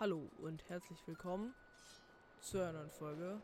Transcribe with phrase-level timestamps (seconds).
[0.00, 1.54] Hallo und herzlich willkommen
[2.40, 3.40] zu einer neuen Folge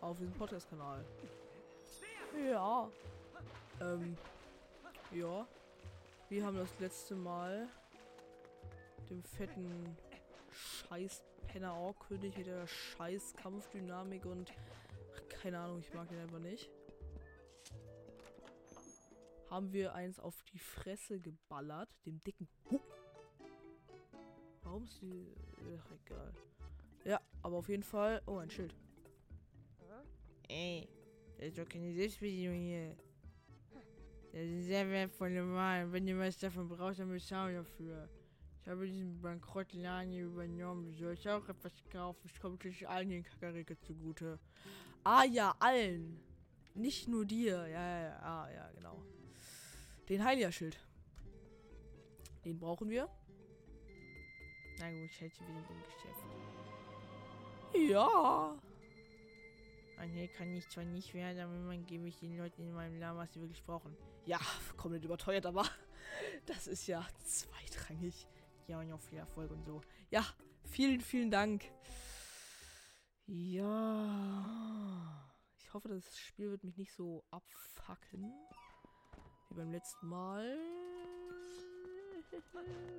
[0.00, 1.04] auf diesem Podcast-Kanal.
[2.48, 2.88] Ja.
[3.80, 4.16] Ähm,
[5.10, 5.48] ja.
[6.28, 7.68] Wir haben das letzte Mal
[9.10, 9.96] dem fetten
[10.52, 14.52] scheiß Penner Ork-König mit der scheiß Kampfdynamik und
[15.28, 16.70] keine Ahnung, ich mag den einfach nicht.
[19.50, 22.48] Haben wir eins auf die Fresse geballert, dem dicken.
[22.70, 22.78] Huh.
[24.68, 25.26] Warum ist die.
[25.78, 26.32] Ach, egal.
[27.04, 28.20] Ja, aber auf jeden Fall.
[28.26, 28.74] Oh, ein Schild.
[30.46, 30.86] Ey,
[31.38, 32.94] das ist doch keine Selbstbedienung hier.
[34.30, 35.90] Das ist sehr wertvolle Wahl.
[35.90, 38.10] Wenn ihr was davon braucht, dann bezahlen dafür.
[38.60, 40.94] Ich habe diesen Bankrottladen hier übernommen.
[40.98, 42.20] Soll ich auch etwas kaufen?
[42.26, 44.38] Es kommt natürlich allen den Kakarike zugute.
[45.02, 46.20] Ah ja, allen.
[46.74, 47.66] Nicht nur dir.
[47.68, 49.02] Ja, ja, ja, ah, ja, genau.
[50.10, 50.78] Den Heilia-Schild.
[52.44, 53.08] Den brauchen wir.
[54.78, 56.24] Na gut, ich hätte wieder im Geschäft.
[57.90, 58.56] Ja.
[60.00, 63.00] Und hier kann ich zwar nicht werden, aber man gebe ich den Leuten in meinem
[63.00, 63.96] Laden, was sie wirklich brauchen.
[64.26, 64.38] Ja,
[64.76, 65.64] komplett überteuert, aber
[66.46, 68.28] das ist ja zweitrangig.
[68.68, 69.80] Ja, und auch viel Erfolg und so.
[70.10, 70.24] Ja,
[70.64, 71.64] vielen, vielen Dank.
[73.26, 74.44] Ja.
[75.58, 78.32] Ich hoffe, das Spiel wird mich nicht so abfacken.
[79.48, 80.56] Wie beim letzten Mal.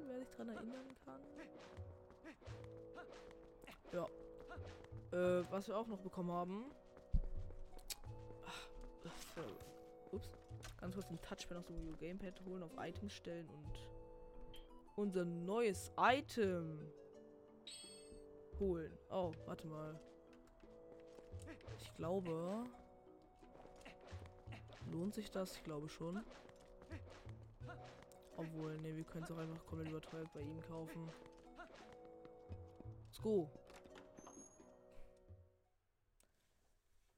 [0.07, 1.21] Wer sich daran erinnern kann.
[3.91, 4.07] Ja.
[5.11, 6.65] Äh, was wir auch noch bekommen haben.
[8.45, 10.29] Ach, äh, ups.
[10.79, 13.87] Ganz kurz den Touchpad aus dem Gamepad holen, auf Items stellen und
[14.95, 16.79] unser neues Item
[18.59, 18.97] holen.
[19.09, 19.99] Oh, warte mal.
[21.79, 22.63] Ich glaube.
[24.91, 25.55] Lohnt sich das?
[25.55, 26.23] Ich glaube schon.
[28.39, 31.09] Obwohl, ne, wir können es auch einfach komplett überteuert bei ihm kaufen.
[33.05, 33.51] Let's go.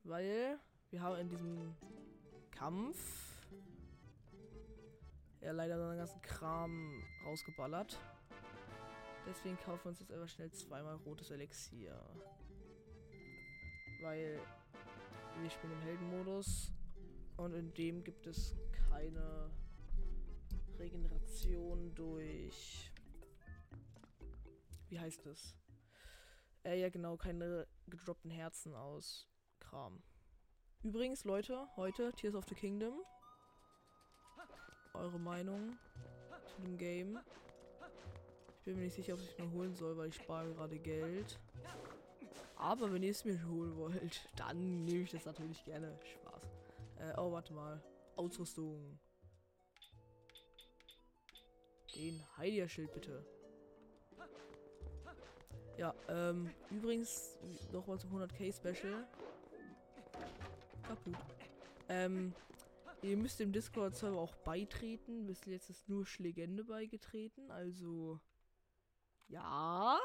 [0.03, 1.75] Weil wir haben in diesem
[2.49, 2.97] Kampf
[5.41, 7.99] ja leider seinen ganzen Kram rausgeballert.
[9.27, 12.03] Deswegen kaufen wir uns jetzt einfach schnell zweimal rotes Elixier.
[14.01, 14.39] Weil
[15.39, 16.73] wir spielen im Heldenmodus
[17.37, 18.55] und in dem gibt es
[18.89, 19.51] keine
[20.81, 22.91] Regeneration durch.
[24.89, 25.55] Wie heißt es?
[26.63, 29.27] Äh, ja, genau, keine gedroppten Herzen aus
[29.59, 30.01] Kram.
[30.81, 32.95] Übrigens, Leute, heute Tears of the Kingdom.
[34.95, 35.77] Eure Meinung
[36.47, 37.19] zu dem Game?
[38.57, 40.79] Ich bin mir nicht sicher, ob ich es mir holen soll, weil ich spare gerade
[40.79, 41.39] Geld.
[42.55, 45.95] Aber wenn ihr es mir holen wollt, dann nehme ich das natürlich gerne.
[46.03, 46.43] Spaß.
[46.97, 47.83] Äh, oh, warte mal.
[48.15, 48.99] Ausrüstung.
[51.95, 53.25] Den Heilia-Schild bitte.
[55.77, 57.37] Ja, ähm, übrigens,
[57.71, 59.07] nochmal zum 100k Special.
[60.83, 61.17] Kaputt.
[61.89, 62.33] Ähm,
[63.01, 65.25] ihr müsst dem Discord-Server auch beitreten.
[65.25, 68.19] Bis jetzt ist nur Schlegende beigetreten, also.
[69.27, 69.99] Ja.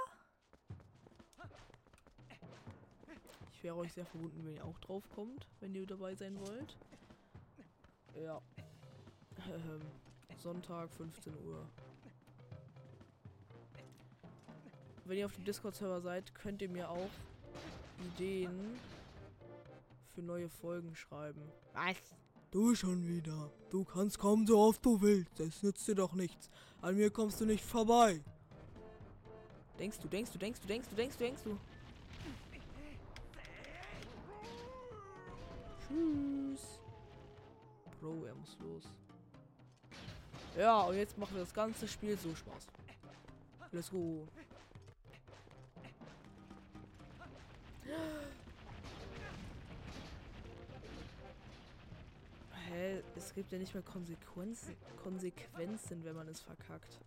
[3.53, 6.77] Ich wäre euch sehr verbunden, wenn ihr auch drauf kommt, wenn ihr dabei sein wollt.
[8.15, 8.41] Ja.
[9.49, 9.83] Ähm,
[10.47, 11.69] Sonntag, 15 Uhr.
[15.05, 17.11] Wenn ihr auf dem Discord-Server seid, könnt ihr mir auch
[18.15, 18.79] Ideen
[20.15, 21.43] für neue Folgen schreiben.
[21.73, 21.97] Was?
[22.51, 23.51] Du schon wieder.
[23.71, 25.39] Du kannst kommen, so oft du willst.
[25.39, 26.49] Das nützt dir doch nichts.
[26.81, 28.23] An mir kommst du nicht vorbei.
[29.79, 31.59] Denkst du, denkst du, denkst du, denkst du, denkst du, denkst du.
[35.89, 36.81] Tschüss.
[38.01, 38.85] Bro, er muss los.
[40.57, 42.67] Ja, und jetzt machen wir das ganze Spiel so Spaß.
[43.73, 44.27] Let's go.
[52.69, 53.03] Hä?
[53.17, 57.01] Es gibt ja nicht mehr Konsequenzen, Konsequenzen, wenn man es verkackt.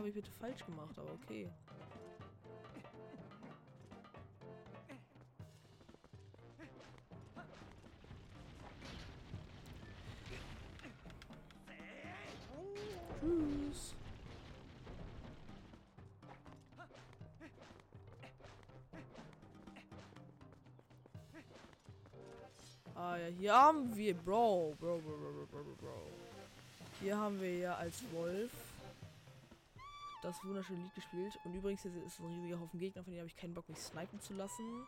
[0.00, 1.46] Habe ich bitte falsch gemacht, aber okay.
[13.20, 13.94] Tschüss.
[22.94, 24.74] Ah ja, hier haben wir Bro.
[24.80, 26.06] Bro, Bro, Bro, Bro, Bro, Bro.
[27.02, 28.50] Hier haben wir ja als Wolf
[30.22, 31.38] das wunderschöne Lied gespielt.
[31.44, 33.78] Und übrigens hier ist ein riesiger Haufen Gegner, von denen habe ich keinen Bock, mich
[33.78, 34.86] snipen zu lassen.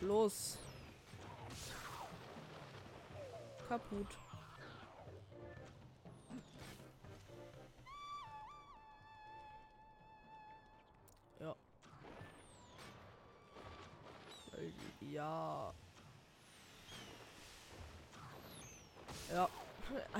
[0.00, 0.58] Los.
[3.68, 4.25] Kaputt.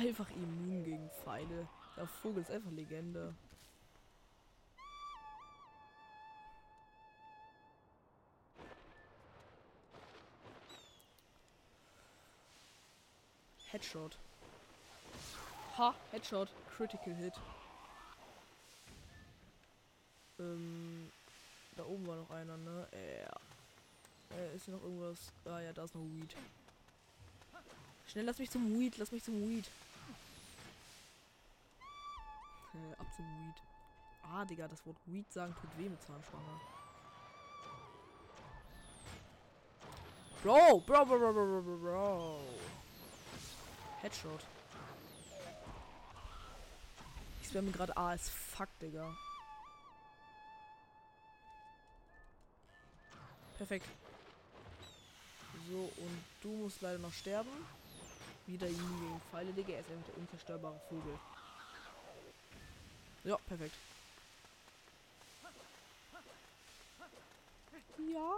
[0.06, 1.66] Einfach immun gegen Pfeile.
[1.96, 3.34] Der Vogel ist einfach Legende.
[13.66, 14.16] Headshot.
[15.76, 16.48] Ha, Headshot.
[16.76, 17.34] Critical Hit.
[20.38, 21.10] Ähm,
[21.76, 22.86] da oben war noch einer, ne?
[22.92, 24.36] Ja.
[24.36, 25.32] Äh, ist hier noch irgendwas?
[25.46, 26.36] Ah ja, da ist noch Weed.
[28.06, 29.68] Schnell, lass mich zum Weed, lass mich zum Weed.
[32.98, 33.62] Ab zum Weed.
[34.22, 36.60] Ah, Digga, das Wort Weed sagen tut weh mit Zahnschwanger.
[40.42, 42.40] Bro, bro, bro, bro, bro, bro, bro.
[44.00, 44.44] Headshot.
[47.40, 49.16] Ich spamme gerade A als fuck, Digga.
[53.56, 53.88] Perfekt.
[55.68, 57.50] So, und du musst leider noch sterben.
[58.46, 59.72] Wieder ihn gegen Pfeile, Digga.
[59.72, 61.18] Er ist einfach der unzerstörbare Vogel.
[63.26, 63.74] Ja, perfekt.
[67.98, 68.36] Ja.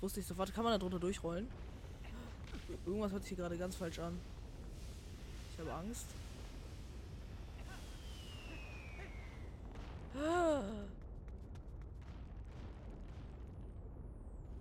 [0.00, 0.54] Wusste ich sofort.
[0.54, 1.50] Kann man da drunter durchrollen?
[2.86, 4.18] Irgendwas hört sich hier gerade ganz falsch an.
[5.52, 6.06] Ich habe Angst.
[10.16, 10.62] Ah,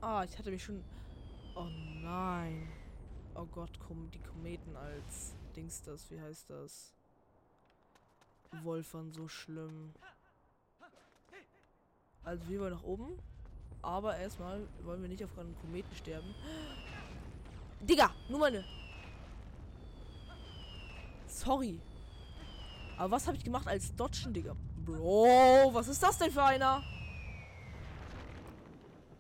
[0.02, 0.84] ich hatte mich schon...
[1.56, 1.68] Oh
[2.02, 2.68] nein.
[3.36, 6.94] Oh Gott, kommen die Kometen als Dings das, wie heißt das?
[8.64, 9.94] Wolfern so schlimm.
[12.24, 13.20] Also wir wollen nach oben.
[13.82, 16.34] Aber erstmal wollen wir nicht auf einen Kometen sterben.
[17.82, 18.66] Digga, nur meine.
[21.28, 21.80] Sorry.
[22.98, 24.56] Aber was habe ich gemacht als Dodgen, Digga?
[24.86, 26.84] Bro, was ist das denn für einer?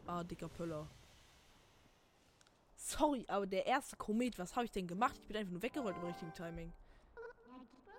[0.09, 0.88] Ah, dicker Pöller.
[2.75, 5.15] Sorry, aber der erste Komet, was habe ich denn gemacht?
[5.21, 6.73] Ich bin einfach nur weggerollt im richtigen Timing.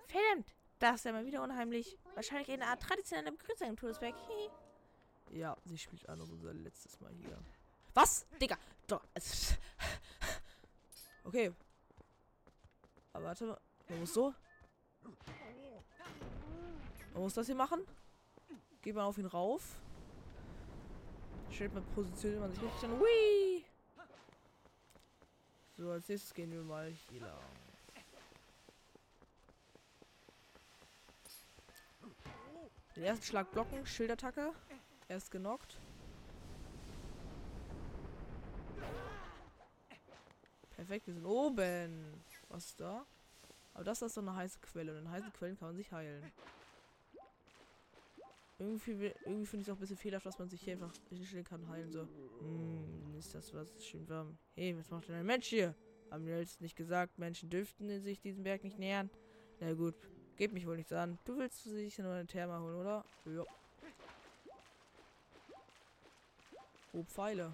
[0.09, 1.97] Verdammt, das ist ja mal wieder unheimlich.
[2.15, 4.13] Wahrscheinlich eine Art traditionelle Begrüßung im Todesberg.
[5.29, 7.41] ja, sie spielt auch noch unser letztes Mal hier.
[7.93, 8.25] Was?
[8.41, 8.57] Digga.
[8.87, 9.05] Doch.
[11.23, 11.53] Okay.
[13.13, 13.61] Aber warte mal.
[13.87, 14.33] Man muss so.
[17.13, 17.85] Man muss das hier machen.
[18.81, 19.79] Geht man auf ihn rauf.
[21.51, 22.99] Stellt man positioniert man sich richtig an.
[22.99, 23.65] Hui!
[25.77, 27.37] So, als nächstes gehen wir mal hier lang.
[32.95, 34.53] Den ersten Schlag blocken, Schildattacke.
[35.07, 35.79] Er ist genockt.
[40.75, 42.23] Perfekt, wir sind oben.
[42.49, 43.05] Was ist da?
[43.73, 44.91] Aber das ist doch eine heiße Quelle.
[44.91, 46.31] Und in heißen Quellen kann man sich heilen.
[48.61, 48.91] Irgendwie,
[49.25, 51.67] irgendwie finde ich es auch ein bisschen fehlerhaft, dass man sich hier einfach hinstellen kann,
[51.67, 51.91] heilen.
[51.91, 54.37] So, hm, ist das was schön warm.
[54.53, 55.73] Hey, was macht denn ein Mensch hier?
[56.11, 59.09] Haben wir jetzt nicht gesagt, Menschen dürften sich diesem Berg nicht nähern?
[59.61, 59.95] Na gut,
[60.37, 61.17] geht mich wohl nichts an.
[61.25, 63.03] Du willst sich nur eine Therma holen, oder?
[63.25, 63.43] Ja.
[66.93, 67.51] Oh, Pfeile.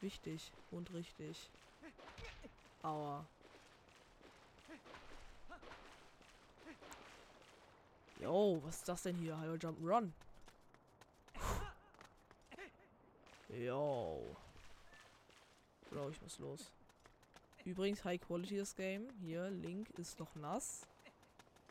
[0.00, 1.48] Wichtig und richtig.
[2.82, 3.24] Aua.
[8.22, 9.36] Yo, was ist das denn hier?
[9.36, 10.12] Hallo Jump Run.
[13.48, 14.36] Yo.
[15.90, 16.70] Bro, ich muss los.
[17.64, 19.08] Übrigens, High Quality das Game.
[19.22, 20.86] Hier, Link ist noch nass.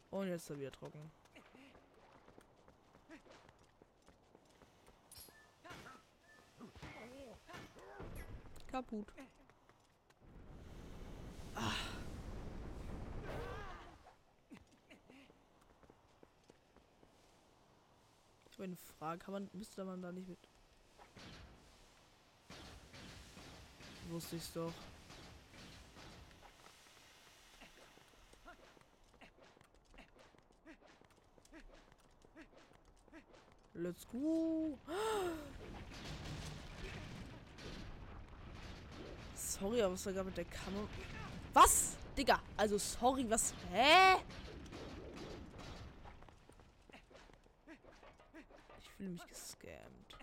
[0.09, 1.09] Und jetzt ist er wieder trocken.
[8.69, 9.07] Kaputt.
[18.63, 19.19] Eine Frage.
[19.19, 20.39] Kann man, müsste man da nicht mit.
[24.09, 24.73] Wusste ich's doch.
[33.73, 34.77] Let's go.
[39.35, 40.87] Sorry, aber gerade mit der Kamera.
[41.53, 41.95] Was?
[42.17, 43.53] Digga, also sorry, was?
[43.71, 44.17] Hä?
[48.79, 50.17] Ich fühle mich gescammt.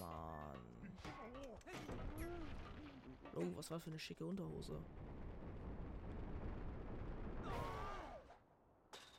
[0.00, 0.98] Mann.
[3.36, 4.82] Oh, was war für eine schicke Unterhose.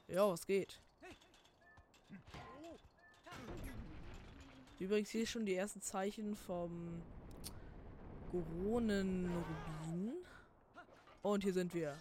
[0.09, 0.81] Ja, was geht?
[4.79, 7.01] Übrigens hier schon die ersten Zeichen vom
[8.31, 10.15] Goronenrubin.
[11.21, 11.97] Und hier sind wir.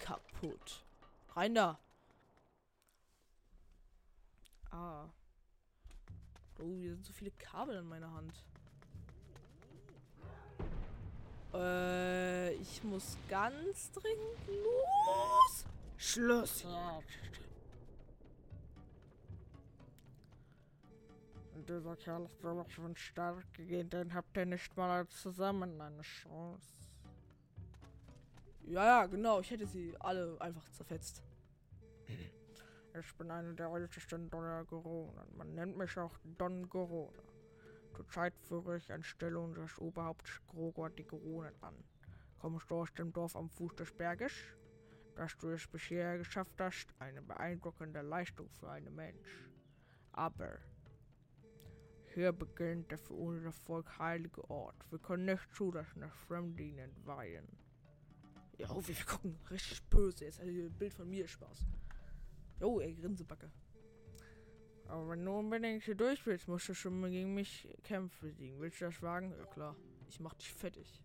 [0.00, 0.84] Kaputt.
[1.36, 1.78] Rein da.
[4.70, 5.08] Ah.
[6.58, 8.44] Oh, hier sind so viele Kabel an meiner Hand.
[11.52, 15.64] Äh, ich muss ganz dringend los.
[15.96, 16.66] Schluss
[21.66, 26.83] Dieser Kerl ist sowas von stark gegen den habt ihr nicht mal zusammen eine Chance.
[28.66, 29.40] Ja, ja, genau.
[29.40, 31.22] Ich hätte sie alle einfach zerfetzt.
[32.96, 35.36] Ich bin einer der ältesten Donnergoronen.
[35.36, 37.18] Man nennt mich auch Don Gorone.
[37.92, 41.74] Zurzeit führe ich anstelle unseres Oberhaupts Grogor die Goronen an.
[42.38, 44.32] Kommst du aus dem Dorf am Fuß des Berges?
[45.16, 49.48] Dass du es bisher geschafft hast, eine beeindruckende Leistung für einen Mensch.
[50.12, 50.58] Aber
[52.14, 54.76] hier beginnt der für unser Volk heilige Ort.
[54.90, 57.63] Wir können nicht zulassen, dass Fremde ihn entweihen.
[58.56, 60.24] Ja, oh, wir gucken richtig böse.
[60.24, 61.66] Jetzt hat ein Bild von mir Spaß.
[62.60, 63.50] Oh, ey, Grinsebacke.
[64.86, 68.34] Aber wenn du unbedingt hier durch willst, musst du schon mal gegen mich kämpfen.
[68.58, 69.34] Willst du das wagen?
[69.36, 69.76] Ja, klar.
[70.08, 71.02] Ich mach dich fettig.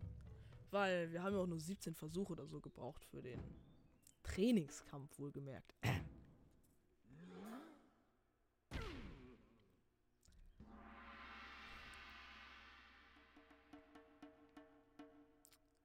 [0.70, 3.40] Weil wir haben ja auch nur 17 Versuche oder so gebraucht für den
[4.22, 5.74] Trainingskampf, wohlgemerkt.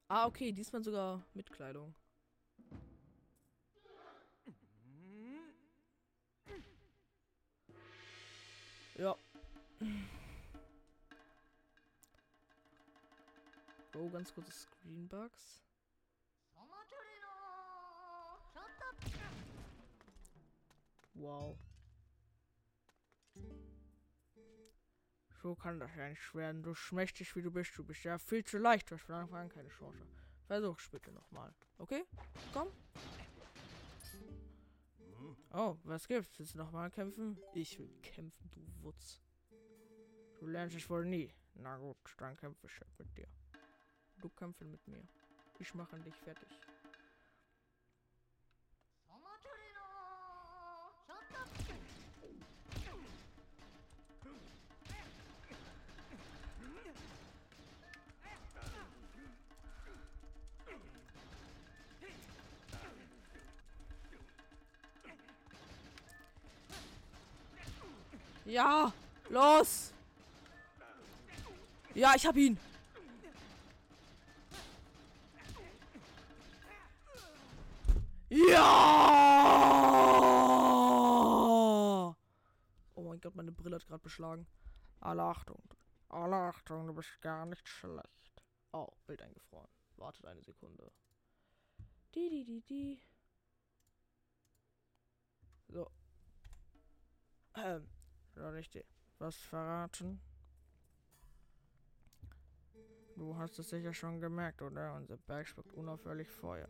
[0.07, 1.95] Ah, okay, diesmal sogar mit Kleidung.
[8.97, 9.15] Ja.
[13.95, 15.63] Oh, ganz kurze Screenbugs.
[21.15, 21.57] Wow.
[25.45, 26.63] So kann das ja nicht werden.
[26.63, 28.89] So schmächtig wie du bist, du bist ja viel zu leicht.
[28.89, 29.99] Du hast von Anfang an keine Chance.
[30.47, 31.53] Versuch's bitte nochmal.
[31.77, 32.03] Okay?
[32.51, 32.69] Komm.
[35.53, 36.39] Oh, was gibt's?
[36.39, 37.37] Willst du nochmal kämpfen?
[37.53, 39.21] Ich will kämpfen, du Wutz.
[40.39, 41.31] Du lernst es wohl nie.
[41.53, 43.27] Na gut, dann kämpfe ich halt mit dir.
[44.17, 45.07] Du kämpfen mit mir.
[45.59, 46.49] Ich mache dich fertig.
[68.45, 68.93] Ja,
[69.29, 69.91] los.
[71.95, 72.59] Ja, ich hab ihn.
[78.29, 78.65] Ja!
[82.93, 84.45] Oh mein Gott, meine Brille hat gerade beschlagen.
[84.99, 85.63] Alle Achtung.
[86.09, 88.43] Alle Achtung, du bist gar nicht schlecht.
[88.73, 89.69] Oh, Bild eingefroren.
[89.97, 90.91] Wartet eine Sekunde.
[92.13, 93.01] Die, die, die, die.
[95.67, 95.89] So.
[97.55, 97.94] Ähm.
[98.35, 98.83] Soll ich dir
[99.17, 100.19] was verraten?
[103.15, 104.93] Du hast es sicher schon gemerkt, oder?
[104.95, 106.67] Unser Berg spuckt unaufhörlich Feuer.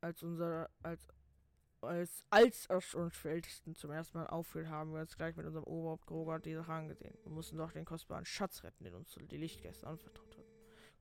[0.00, 1.08] Als unser, als,
[1.80, 5.44] als, als es uns für Ältesten zum ersten Mal auffiel, haben wir uns gleich mit
[5.44, 7.18] unserem Oberhaupt Groger die Sache angesehen.
[7.24, 10.48] Wir mussten doch den kostbaren Schatz retten, den uns die Lichtgäste anvertraut hatten.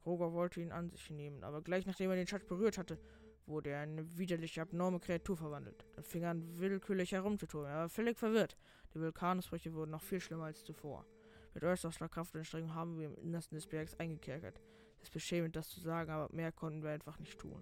[0.01, 2.97] Groger wollte ihn an sich nehmen, aber gleich nachdem er den Schatz berührt hatte,
[3.45, 5.85] wurde er in eine widerliche, abnorme Kreatur verwandelt.
[5.95, 7.65] Dann fing er an, willkürlich herumzutun.
[7.65, 8.57] Er war völlig verwirrt.
[8.97, 11.05] Die Vulkanausbrüche wurden noch viel schlimmer als zuvor.
[11.53, 14.59] Mit äußerster Kraft und Anstrengung haben wir im Innersten des Bergs eingekerkert.
[14.97, 17.61] Es ist beschämend, das zu sagen, aber mehr konnten wir einfach nicht tun.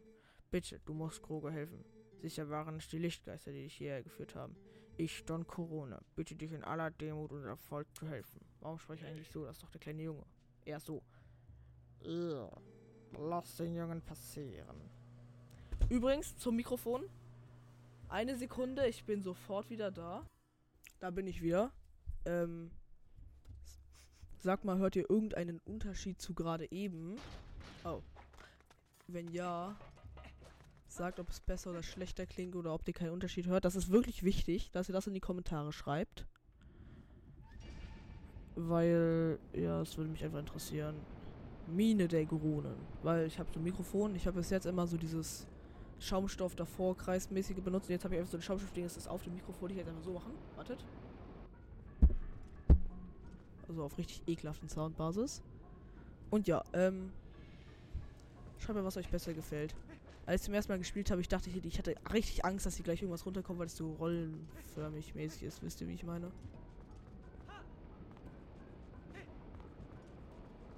[0.50, 1.84] Bitte, du musst Kroger helfen.
[2.22, 4.56] Sicher waren es die Lichtgeister, die dich hierher geführt haben.
[4.96, 8.40] Ich, Don Corona, bitte dich in aller Demut und Erfolg zu helfen.
[8.62, 9.44] Warum spreche ich eigentlich so?
[9.44, 10.24] Das ist doch der kleine Junge.
[10.64, 11.04] Er so.
[12.02, 12.50] Ja,
[13.20, 14.90] lass den Jungen passieren.
[15.90, 17.10] Übrigens zum Mikrofon.
[18.08, 20.26] Eine Sekunde, ich bin sofort wieder da.
[21.00, 21.72] Da bin ich wieder.
[22.26, 22.72] Ähm,
[24.40, 27.16] sag mal, hört ihr irgendeinen Unterschied zu gerade eben?
[27.84, 28.02] Oh.
[29.08, 29.78] Wenn ja,
[30.88, 33.66] sagt, ob es besser oder schlechter klingt oder ob ihr keinen Unterschied hört.
[33.66, 36.26] Das ist wirklich wichtig, dass ihr das in die Kommentare schreibt.
[38.56, 40.96] weil, ja, es würde mich einfach interessieren.
[41.68, 42.76] Mine der Grunen.
[43.04, 45.48] Weil ich habe so ein Mikrofon, ich habe bis jetzt immer so dieses
[46.00, 47.88] Schaumstoff davor kreismäßige benutzt.
[47.88, 49.70] Und jetzt habe ich einfach so ein Schaumstoffding, das ist auf dem Mikrofon.
[49.72, 50.34] Ich jetzt einfach so machen.
[50.56, 50.84] Wartet.
[53.68, 55.42] Also auf richtig ekelhaften Soundbasis.
[56.30, 57.12] Und ja, ähm.
[58.60, 59.76] Schreibt mir, was euch besser gefällt.
[60.26, 62.76] Als ich zum ersten Mal gespielt habe, ich dachte, ich, ich hatte richtig Angst, dass
[62.76, 65.62] hier gleich irgendwas runterkommt, weil es so rollenförmig mäßig ist.
[65.62, 66.32] Wisst ihr, wie ich meine?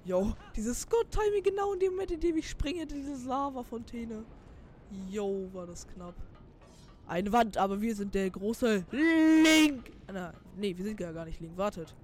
[0.04, 4.24] Yo, dieses Scott-Timing genau in dem Moment, in dem ich springe, diese Lava-Fontäne.
[4.90, 6.14] Yo, war das knapp.
[7.06, 9.90] Eine Wand, aber wir sind der große Link.
[10.12, 11.56] Na, nee, wir sind ja gar nicht Link.
[11.56, 11.94] Wartet.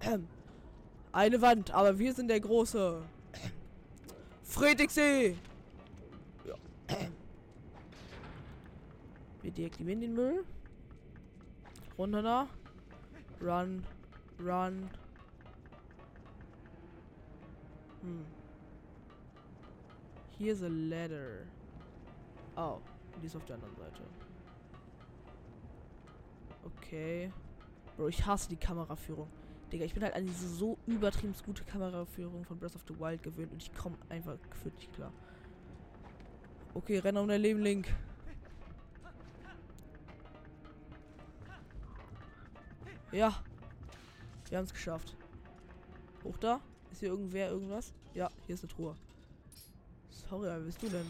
[1.12, 3.02] Eine Wand, aber wir sind der große
[4.42, 5.36] Friedrichsee.
[6.46, 6.54] Ja.
[9.42, 10.44] Wir deaktivieren den Müll.
[11.98, 12.48] Runter da.
[13.42, 13.84] Run.
[14.40, 14.90] Run.
[18.00, 18.24] Hm.
[20.38, 21.46] Here's a ladder.
[22.56, 22.78] Oh,
[23.20, 24.02] die ist auf der anderen Seite.
[26.64, 27.32] Okay.
[27.96, 29.28] Bro, ich hasse die Kameraführung.
[29.72, 33.22] Digga, ich bin halt an diese so übertrieben gute Kameraführung von Breath of the Wild
[33.22, 35.12] gewöhnt und ich komme einfach gefühlt nicht klar.
[36.74, 37.92] Okay, renn um dein Leben, Link.
[43.12, 43.42] Ja.
[44.48, 45.16] Wir haben es geschafft.
[46.24, 46.60] Hoch da?
[46.90, 47.92] Ist hier irgendwer irgendwas?
[48.12, 48.96] Ja, hier ist eine Truhe.
[50.10, 51.06] Sorry, wer bist du denn?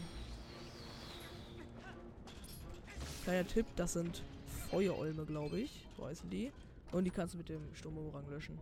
[3.25, 4.21] Kleiner Tipp, das sind
[4.69, 5.87] Feuerolme, glaube ich.
[5.97, 6.51] So heißen die.
[6.91, 8.59] Und die kannst du mit dem Sturmbumerang löschen.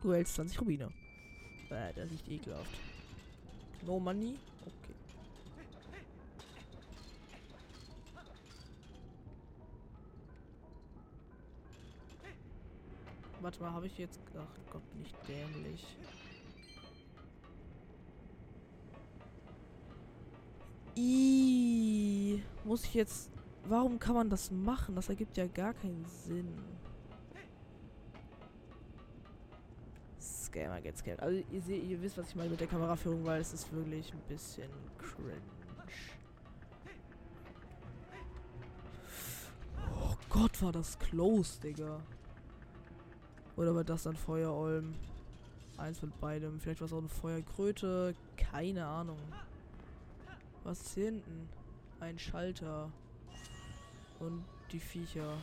[0.00, 0.90] Du hältst 20 Rubine.
[1.68, 2.74] Äh, das riecht ekelhaft.
[3.84, 4.38] No money?
[4.62, 4.94] Okay.
[13.42, 14.18] Warte mal, habe ich jetzt...
[14.34, 15.84] Ach Gott, nicht dämlich.
[20.96, 21.35] I
[22.66, 23.30] muss ich jetzt...
[23.68, 24.94] Warum kann man das machen?
[24.94, 26.52] Das ergibt ja gar keinen Sinn.
[30.20, 31.20] Scammer gets scammed.
[31.20, 34.12] Also ihr seht, ihr wisst, was ich meine mit der Kameraführung, weil es ist wirklich
[34.12, 35.40] ein bisschen cringe.
[39.94, 42.00] Oh Gott, war das close, Digga.
[43.56, 44.94] Oder war das dann Feuerolm?
[45.76, 46.60] Eins mit beidem.
[46.60, 48.14] Vielleicht war es auch eine Feuerkröte.
[48.36, 49.18] Keine Ahnung.
[50.62, 51.48] Was ist hier hinten?
[52.00, 52.90] Ein Schalter.
[54.18, 55.38] Und die Viecher.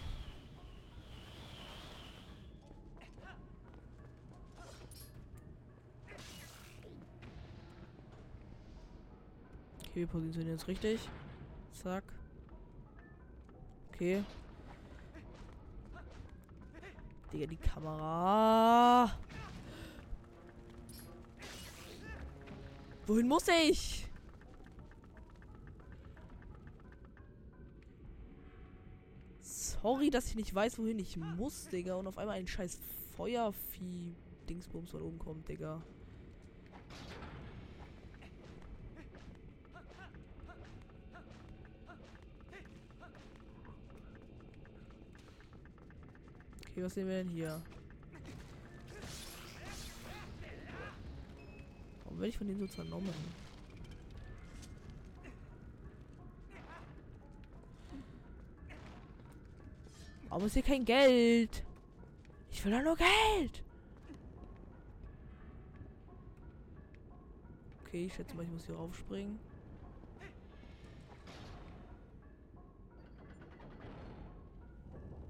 [9.80, 11.08] Okay, wir positionieren uns richtig.
[11.72, 12.04] Zack.
[13.90, 14.24] Okay.
[17.32, 19.12] Digga, die Kamera.
[23.06, 24.08] Wohin muss ich?
[29.84, 31.96] Sorry, dass ich nicht weiß, wohin ich muss, Digga.
[31.96, 32.80] Und auf einmal ein scheiß
[33.18, 35.84] Feuervieh-Dingsbums von oben kommt, Digga.
[46.72, 47.62] Okay, was sehen wir denn hier?
[52.06, 53.14] Warum werde ich von denen so zernommen?
[60.34, 61.64] Warum ist hier kein Geld?
[62.52, 63.62] Ich will doch nur Geld!
[67.86, 69.38] Okay, ich schätze mal, ich muss hier raufspringen.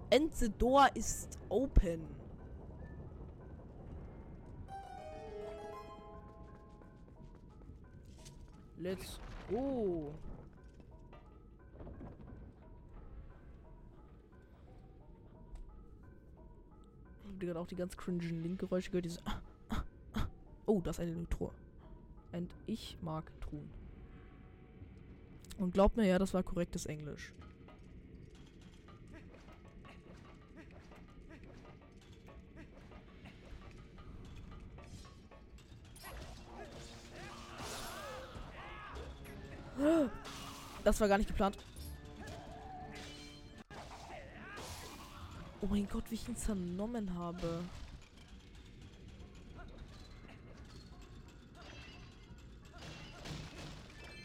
[0.10, 2.08] And the door is open.
[8.80, 10.14] Let's go.
[17.46, 19.06] Gerade auch die ganz cringen Link-Geräusche gehört.
[19.06, 19.22] Dieses.
[20.66, 21.52] Oh, das ist eine Truhe.
[22.32, 23.70] Und ich mag Truhen.
[25.58, 27.34] Und glaubt mir, ja, das war korrektes Englisch.
[40.84, 41.58] Das war gar nicht geplant.
[45.74, 47.64] Mein Gott, wie ich ihn zernommen habe.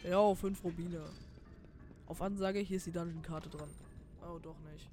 [0.03, 1.01] Ja, fünf Rubine.
[2.05, 3.69] Auf Ansage, hier ist die Dungeon-Karte dran.
[4.21, 4.87] Oh, doch nicht.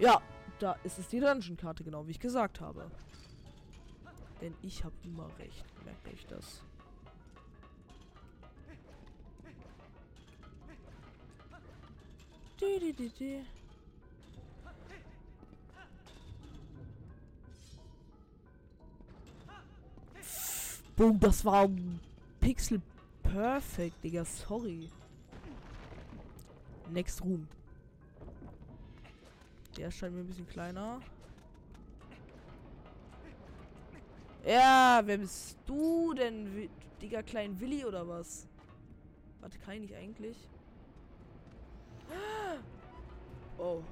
[0.00, 0.20] Ja,
[0.58, 2.90] da ist es die Dungeon-Karte, genau wie ich gesagt habe.
[4.40, 5.64] Denn ich habe immer recht.
[5.84, 6.64] Merkt euch das.
[12.60, 13.44] Die, die, die,
[21.00, 21.66] Boom, das war
[22.40, 22.82] Pixel
[23.22, 24.22] Perfect, Digga.
[24.22, 24.90] Sorry.
[26.90, 27.48] Next Room.
[29.78, 31.00] Der scheint mir ein bisschen kleiner.
[34.44, 36.68] Ja, wer bist du denn?
[37.00, 38.46] Digga, klein Willi oder was?
[39.40, 40.36] Warte, kann ich nicht eigentlich?
[43.56, 43.82] Oh.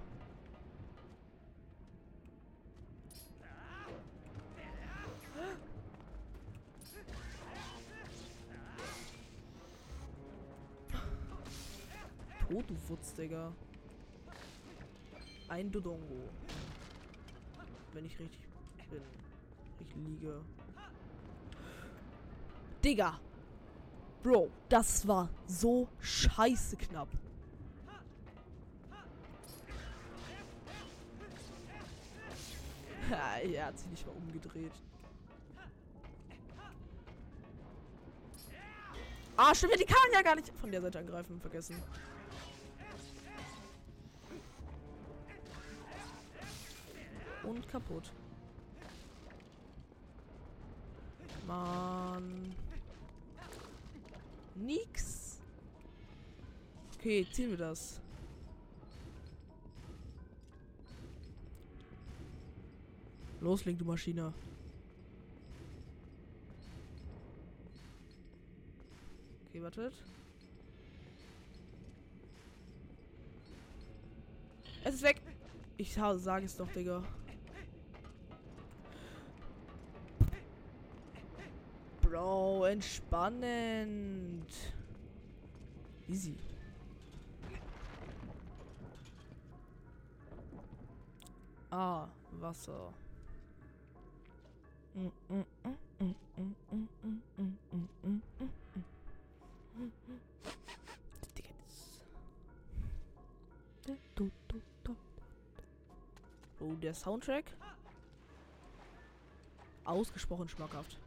[12.89, 13.53] Futz, Digga.
[15.49, 16.31] Ein Dodongo.
[17.93, 18.41] Wenn ich richtig
[18.91, 19.03] bin.
[19.81, 20.41] Ich liege.
[22.83, 23.21] Digga!
[24.23, 27.09] Bro, das war so scheiße knapp.
[33.11, 34.73] Er hat sich nicht mal umgedreht.
[39.37, 41.39] Ah, stimmt, die kann ja gar nicht von der Seite angreifen.
[41.41, 41.77] Vergessen.
[47.49, 48.13] Und kaputt.
[51.47, 52.55] Mann.
[54.55, 55.41] Nix.
[56.95, 58.03] Okay, ziehen wir das.
[63.41, 64.35] Los, Link, du Maschine.
[69.49, 69.95] Okay, wartet.
[74.85, 75.23] Es ist weg.
[75.79, 77.03] Ich sage es doch, Digga.
[82.19, 84.51] Bro, entspannend.
[86.09, 86.35] Easy.
[91.71, 92.09] Ah,
[92.41, 92.93] Wasser.
[106.61, 107.45] Oh, der Soundtrack.
[109.85, 110.99] Ausgesprochen schmackhaft.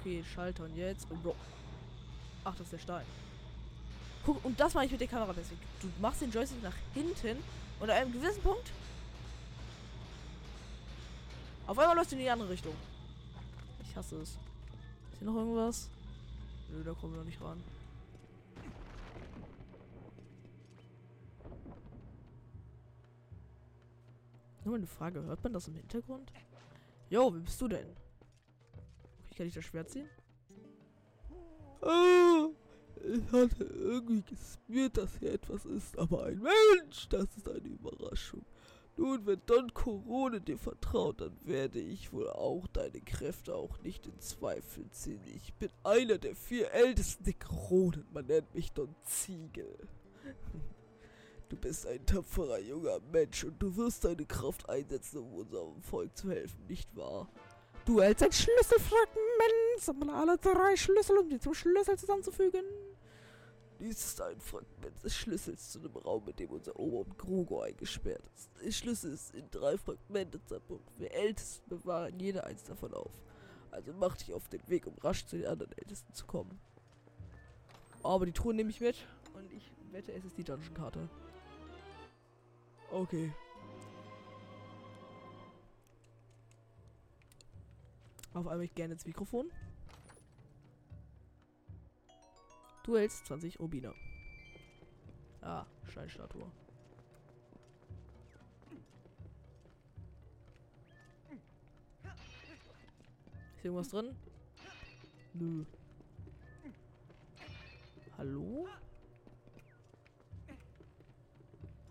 [0.00, 1.06] Okay, Schalter und jetzt.
[1.10, 1.36] Oh, Bro.
[2.44, 3.04] Ach, das ist der Stein.
[4.24, 5.60] Guck, und das mache ich mit der Kamera deswegen.
[5.82, 7.36] Du machst den Joystick nach hinten
[7.80, 8.72] und an einem gewissen Punkt.
[11.66, 12.74] Auf einmal läuft in die andere Richtung.
[13.82, 14.30] Ich hasse es.
[14.30, 14.38] Ist
[15.18, 15.90] hier noch irgendwas?
[16.70, 17.62] Nö, da kommen wir noch nicht ran.
[24.64, 26.32] Nur eine Frage, hört man das im Hintergrund?
[27.10, 27.86] Jo, wie bist du denn?
[29.40, 30.06] Kann ich das Schwert ziehen?
[31.80, 32.50] Ah,
[32.96, 38.44] ich hatte irgendwie gespürt, dass hier etwas ist, aber ein Mensch, das ist eine Überraschung.
[38.98, 44.06] Nun, wenn Don Corone dir vertraut, dann werde ich wohl auch deine Kräfte auch nicht
[44.06, 45.22] in Zweifel ziehen.
[45.34, 48.04] Ich bin einer der vier ältesten Nekronen.
[48.12, 49.74] Man nennt mich Don Ziegel.
[51.48, 56.16] Du bist ein tapferer junger Mensch und du wirst deine Kraft einsetzen, um unserem Volk
[56.16, 57.28] zu helfen, nicht wahr?
[57.84, 59.18] Du hältst ein Schlüsselfragment.
[59.78, 62.64] Sammle alle drei Schlüssel, um die zum Schlüssel zusammenzufügen.
[63.78, 68.22] Dies ist ein Fragment des Schlüssels zu dem Raum, in dem unser Oberhaupt Grogo eingesperrt
[68.36, 68.50] ist.
[68.62, 70.86] Der Schlüssel ist in drei Fragmente zerbunden.
[70.98, 73.12] Wir Ältesten bewahren jeder eins davon auf.
[73.70, 76.60] Also mach dich auf den Weg, um rasch zu den anderen Ältesten zu kommen.
[78.02, 78.96] Aber die Truhe nehme ich mit
[79.34, 81.08] und ich wette, es ist die Dungeon-Karte.
[82.90, 83.32] Okay.
[88.32, 89.50] Auf einmal ich gerne ins Mikrofon.
[92.84, 93.94] Du hältst 20 Rubine.
[95.42, 96.50] Ah, Steinstatue.
[103.56, 104.16] Ist irgendwas drin?
[105.34, 105.64] Nö.
[108.16, 108.68] Hallo?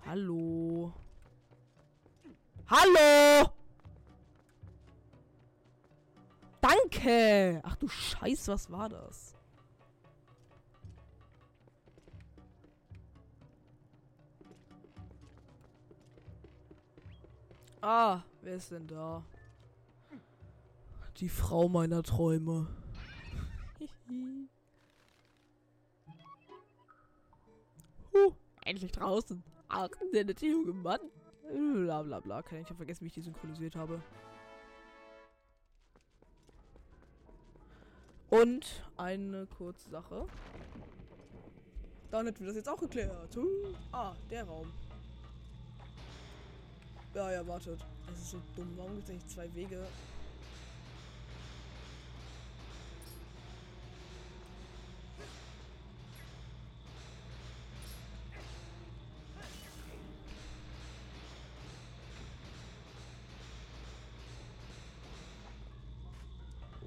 [0.05, 0.93] Hallo?
[2.67, 3.58] Hallo?
[6.69, 7.61] Danke!
[7.63, 9.35] Ach du Scheiß, was war das?
[17.81, 19.23] Ah, wer ist denn da?
[21.17, 22.67] Die Frau meiner Träume.
[28.13, 29.41] huh, endlich draußen.
[29.69, 30.99] Ach, der nette junge Mann.
[31.51, 32.43] Bla bla bla.
[32.43, 34.03] Kann ich habe vergessen, wie ich die synchronisiert habe.
[38.29, 40.27] Und eine kurze Sache.
[42.11, 43.37] Dann hätten wir das jetzt auch geklärt.
[43.91, 44.71] Ah, der Raum.
[47.15, 47.79] Ja, ja, wartet.
[48.13, 48.71] Es ist so dumm.
[48.77, 49.83] Warum gibt es nicht zwei Wege?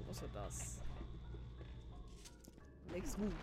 [0.09, 0.82] Ist denn das?
[3.03, 3.33] Next move.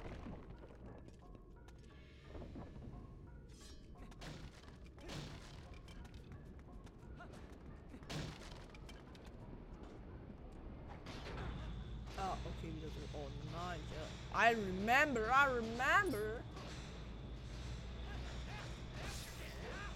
[12.18, 13.18] Ah, okay, wieder so.
[13.18, 14.04] Oh nein, ja.
[14.34, 16.40] I remember, I remember.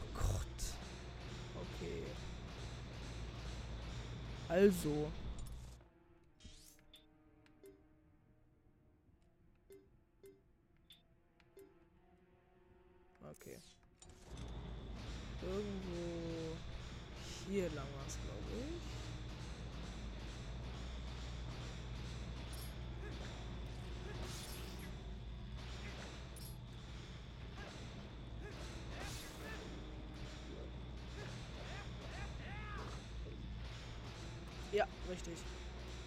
[0.03, 0.61] Oh Gott.
[1.57, 2.03] Okay.
[4.51, 5.11] Also.
[13.41, 13.59] Okay.
[15.43, 16.57] Irgendwo
[17.49, 18.95] hier lang war es, glaube ich.
[34.75, 35.35] Ja, richtig.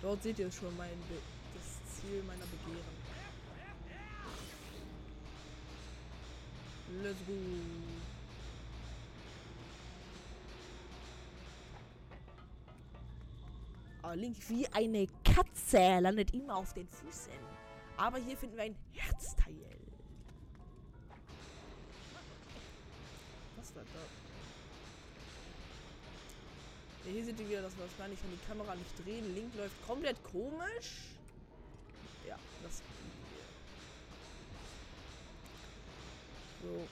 [0.02, 1.16] Dort seht ihr schon mein Be
[1.56, 3.07] das Ziel meiner Begehren.
[7.04, 7.34] Let's go.
[14.02, 17.34] Ah, Link wie eine Katze landet immer auf den Füßen.
[17.98, 19.54] Aber hier finden wir ein Herzteil.
[23.58, 24.00] Was war da?
[27.06, 29.36] Ja, hier seht ihr wieder, dass man wahrscheinlich kann die Kamera nicht drehen.
[29.36, 31.16] Link läuft komplett komisch.
[32.28, 32.82] Ja, das.
[36.68, 36.88] So.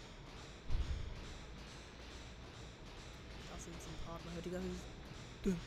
[3.52, 4.32] Das sind zum Partner.
[4.42, 4.70] Ganze.
[5.44, 5.60] Dünn.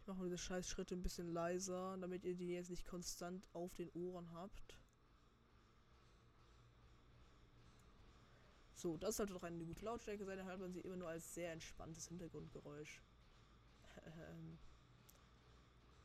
[0.00, 3.74] Ich mache diese scheiß Schritte ein bisschen leiser, damit ihr die jetzt nicht konstant auf
[3.74, 4.78] den Ohren habt.
[8.74, 11.34] So, das sollte doch eine gute Lautstärke sein, dann hört man sie immer nur als
[11.34, 13.02] sehr entspanntes Hintergrundgeräusch.
[14.06, 14.58] Ähm.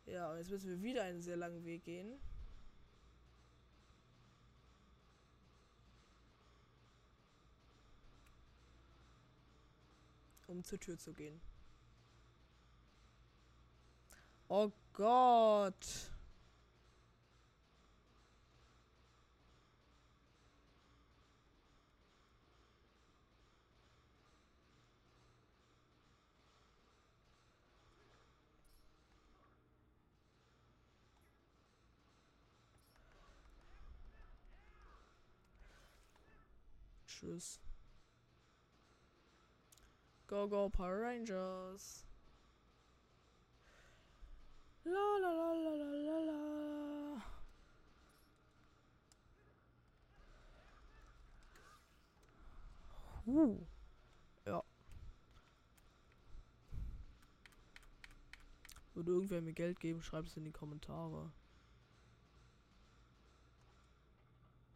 [0.05, 2.19] ja, und jetzt müssen wir wieder einen sehr langen Weg gehen.
[10.51, 11.39] Um zur Tür zu gehen.
[14.49, 16.11] Oh Gott.
[37.07, 37.61] Tschüss.
[40.31, 42.05] Go, go, Power Rangers.
[44.85, 47.21] La la la la la la la.
[53.25, 53.59] Uh.
[54.45, 54.63] Ja.
[58.93, 61.29] Würde irgendwer mir Geld geben, schreibt es in die Kommentare.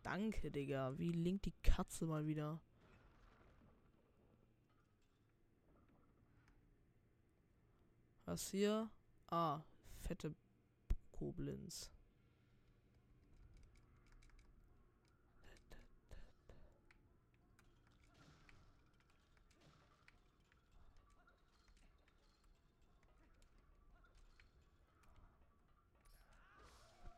[0.04, 0.98] Danke, Digga.
[0.98, 2.60] Wie linkt die Katze mal wieder?
[8.25, 8.89] Was hier?
[9.27, 9.61] Ah,
[10.01, 10.33] fette
[11.11, 11.91] Koblenz.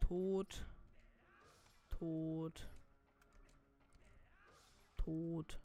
[0.08, 0.66] Tot.
[1.90, 2.70] Tot.
[4.98, 5.60] Tot.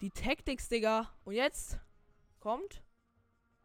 [0.00, 1.10] Die Tactics, Digga.
[1.24, 1.78] Und jetzt?
[2.40, 2.82] Kommt?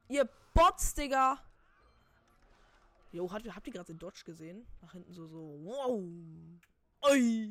[0.07, 1.39] Ihr Bots, Digga.
[3.11, 4.67] Jo, hat, habt ihr gerade den Dodge gesehen?
[4.81, 5.59] Nach hinten so, so.
[5.63, 6.03] Wow.
[7.09, 7.49] Oi.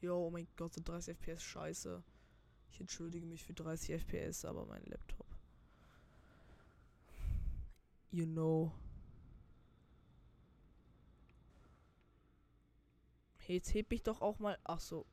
[0.00, 2.02] Jo, oh mein Gott, sind 30 FPS scheiße.
[2.70, 5.26] Ich entschuldige mich für 30 FPS, aber mein Laptop.
[8.10, 8.72] You know.
[13.38, 14.58] Hey, jetzt heb ich doch auch mal.
[14.64, 15.06] Ach so.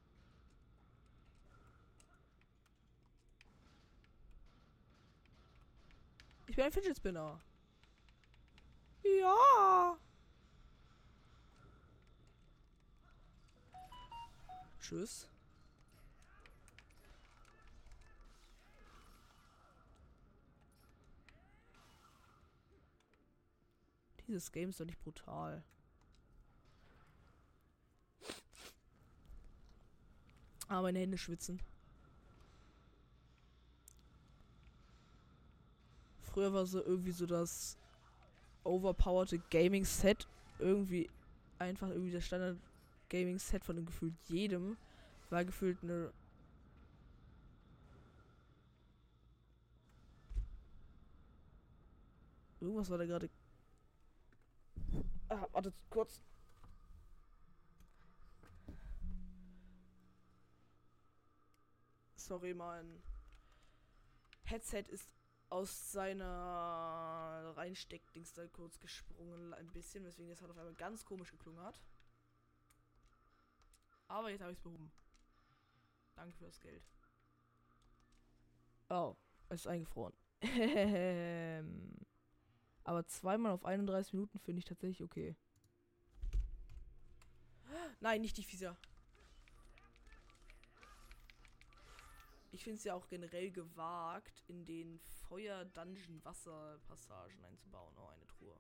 [6.57, 7.39] Bin ein Fidget Spinner.
[9.03, 9.95] Ja.
[14.79, 15.29] Tschüss.
[24.27, 25.63] Dieses Game ist doch nicht brutal.
[30.67, 31.61] Aber meine Hände schwitzen.
[36.37, 37.79] Früher war so irgendwie so das
[38.63, 40.27] overpowerte Gaming Set
[40.59, 41.09] irgendwie
[41.57, 42.59] einfach irgendwie das Standard
[43.09, 44.77] Gaming Set von gefühlt jedem
[45.31, 46.13] war gefühlt eine
[52.59, 53.31] Irgendwas war da gerade
[55.29, 56.21] Ah, warte kurz.
[62.15, 63.01] Sorry, mein
[64.43, 65.16] Headset ist
[65.49, 71.31] aus seiner Reinsteckdings da kurz gesprungen ein bisschen, weswegen das halt auf einmal ganz komisch
[71.31, 71.79] geklungen hat.
[74.07, 74.91] Aber jetzt habe ich es behoben.
[76.15, 76.83] Danke für das Geld.
[78.89, 79.15] Oh,
[79.49, 80.13] es ist eingefroren.
[82.83, 85.35] Aber zweimal auf 31 Minuten finde ich tatsächlich okay.
[87.99, 88.77] Nein, nicht die Fieser.
[92.57, 97.93] Ich finde es ja auch generell gewagt, in den Feuer-Dungeon-Wasser-Passagen einzubauen.
[97.99, 98.57] Oh, eine Truhe.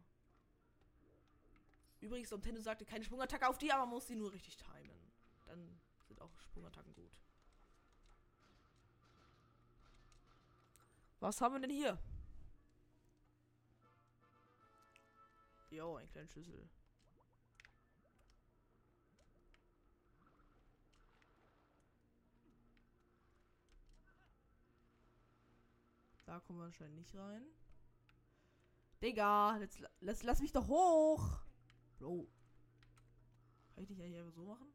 [1.99, 5.11] Übrigens, Nintendo sagte keine Sprungattacke auf die, aber man muss sie nur richtig timen.
[5.47, 7.11] Dann sind auch Sprungattacken gut.
[11.19, 11.97] Was haben wir denn hier?
[15.71, 16.69] Jo, ein kleiner Schlüssel.
[26.27, 27.41] Da kommen wir anscheinend nicht rein.
[29.01, 31.39] Digga, jetzt, lass, lass mich doch hoch.
[31.97, 32.27] Bro.
[33.73, 34.67] Kann ich nicht eigentlich einfach so machen?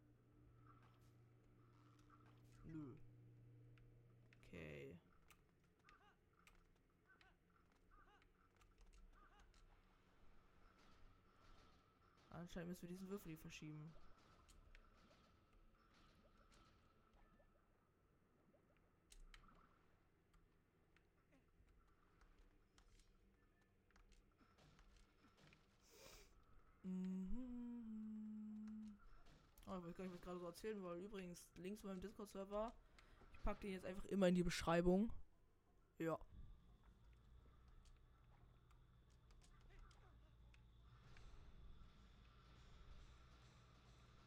[2.65, 2.97] Nö.
[4.47, 4.99] Okay.
[12.31, 13.95] Anscheinend müssen wir diesen Würfel hier verschieben.
[26.85, 28.97] Mhm.
[29.67, 31.05] Oh, ich gar nicht, was ich gerade so erzählen wollte.
[31.05, 32.75] Übrigens, Links zu meinem Discord-Server.
[33.33, 35.13] Ich packe den jetzt einfach immer in die Beschreibung.
[35.99, 36.19] Ja.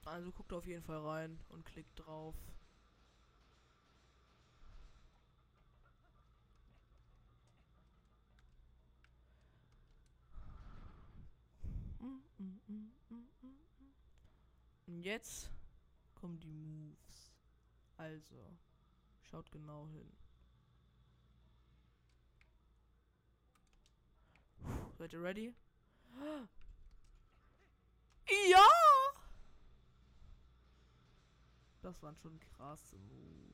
[0.06, 2.36] Also guckt auf jeden Fall rein und klickt drauf.
[14.88, 15.52] Und jetzt
[16.15, 17.32] kommen die Moves.
[17.96, 18.58] Also,
[19.22, 20.12] schaut genau hin.
[24.98, 25.54] Seid ihr ready?
[28.50, 28.65] Ja!
[31.82, 33.46] Das waren schon krasse Moves.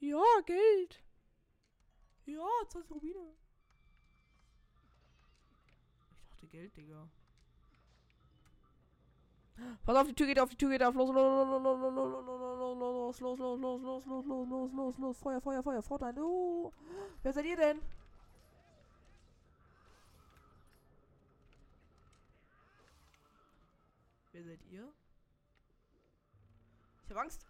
[0.00, 1.02] Ja, Geld.
[2.26, 3.41] Ja, 20 Rubine.
[6.52, 7.08] Geld, Digga.
[9.84, 10.94] Pass auf, die Tür geht auf, die Tür geht auf.
[10.94, 14.98] Los, los, los, los, los, los, los, los, los, los, los, los, los, los, los,
[14.98, 16.20] los, Feuer, Feuer, Feuer, Fortnite.
[16.20, 16.70] Oh.
[17.22, 17.80] Wer seid ihr denn?
[24.32, 24.92] Wer seid ihr?
[27.04, 27.46] Ich habe Angst.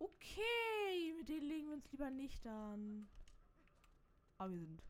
[0.00, 3.08] Okay, mit denen legen wir uns lieber nicht an.
[4.38, 4.82] Aber wir sind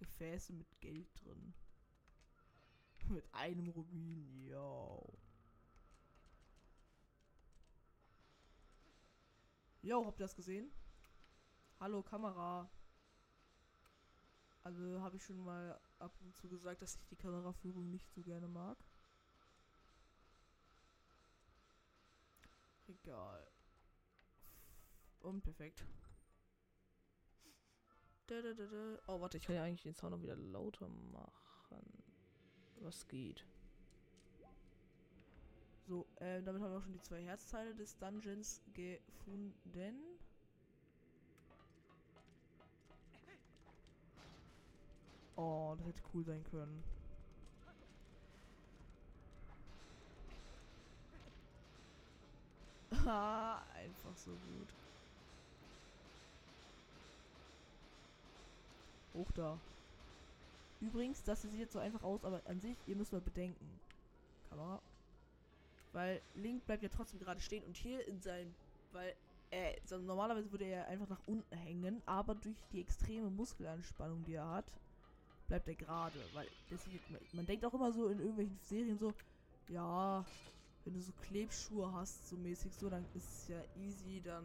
[0.00, 1.54] Gefäße mit Geld drin.
[3.08, 5.18] mit einem Rubin, yo.
[9.82, 10.70] Yo, habt ihr das gesehen?
[11.78, 12.70] Hallo Kamera.
[14.62, 18.20] Also habe ich schon mal ab und zu gesagt, dass ich die Kameraführung nicht so
[18.20, 18.76] gerne mag.
[22.86, 23.50] Egal.
[25.20, 25.84] Und perfekt.
[29.06, 32.02] Oh, warte, ich kann ja eigentlich den Sound noch wieder lauter machen.
[32.80, 33.44] Was geht?
[35.88, 40.18] So, äh, damit haben wir auch schon die zwei Herzteile des Dungeons gefunden.
[45.34, 46.84] Oh, das hätte cool sein können.
[52.92, 54.74] Einfach so gut.
[59.14, 59.58] Hoch da.
[60.80, 63.80] Übrigens, das sieht jetzt so einfach aus, aber an sich, ihr müsst mal bedenken.
[64.48, 64.80] Kamera.
[65.92, 68.54] Weil Link bleibt ja trotzdem gerade stehen und hier in seinem.
[68.92, 69.14] Weil
[69.50, 74.34] äh, so normalerweise würde er einfach nach unten hängen, aber durch die extreme Muskelanspannung, die
[74.34, 74.66] er hat,
[75.48, 76.18] bleibt er gerade.
[76.32, 76.80] Weil das,
[77.32, 79.12] man denkt auch immer so in irgendwelchen Serien so,
[79.68, 80.24] ja,
[80.84, 84.44] wenn du so Klebschuhe hast, so mäßig so, dann ist es ja easy, dann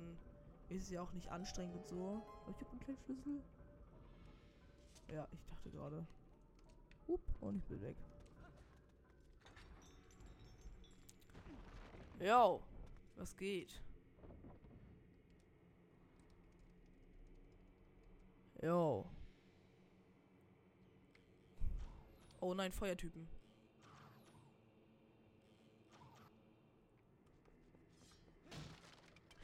[0.69, 2.21] ist es ja auch nicht anstrengend und so.
[2.43, 3.41] Aber ich habe einen kleinen Schlüssel.
[5.13, 6.05] Ja, ich dachte gerade.
[7.07, 7.95] Up, und ich bin weg.
[12.19, 12.61] Yo,
[13.17, 13.81] was geht?
[18.61, 19.05] Yo.
[22.39, 23.27] Oh nein, Feuertypen.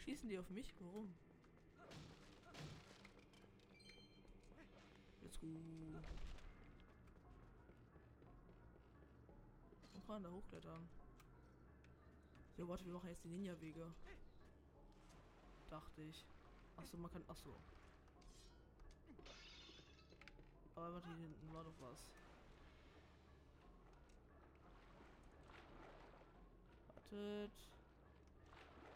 [0.04, 0.74] Schießen die auf mich?
[0.80, 1.14] Warum?
[5.32, 5.48] Let's go.
[9.94, 10.90] Man kann da hochklettern.
[12.58, 13.94] Ja, warte, wir machen jetzt die Ninja-Wege.
[15.70, 16.26] Dachte ich.
[16.76, 17.24] Achso, man kann.
[17.30, 17.56] Achso.
[20.76, 22.04] Aber warte, hier hinten war doch was.
[26.88, 27.52] Wartet.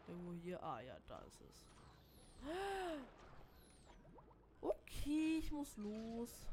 [0.07, 0.61] Irgendwo hier.
[0.61, 1.65] Ah, ja, da ist es.
[5.05, 6.47] Okay, ich muss los.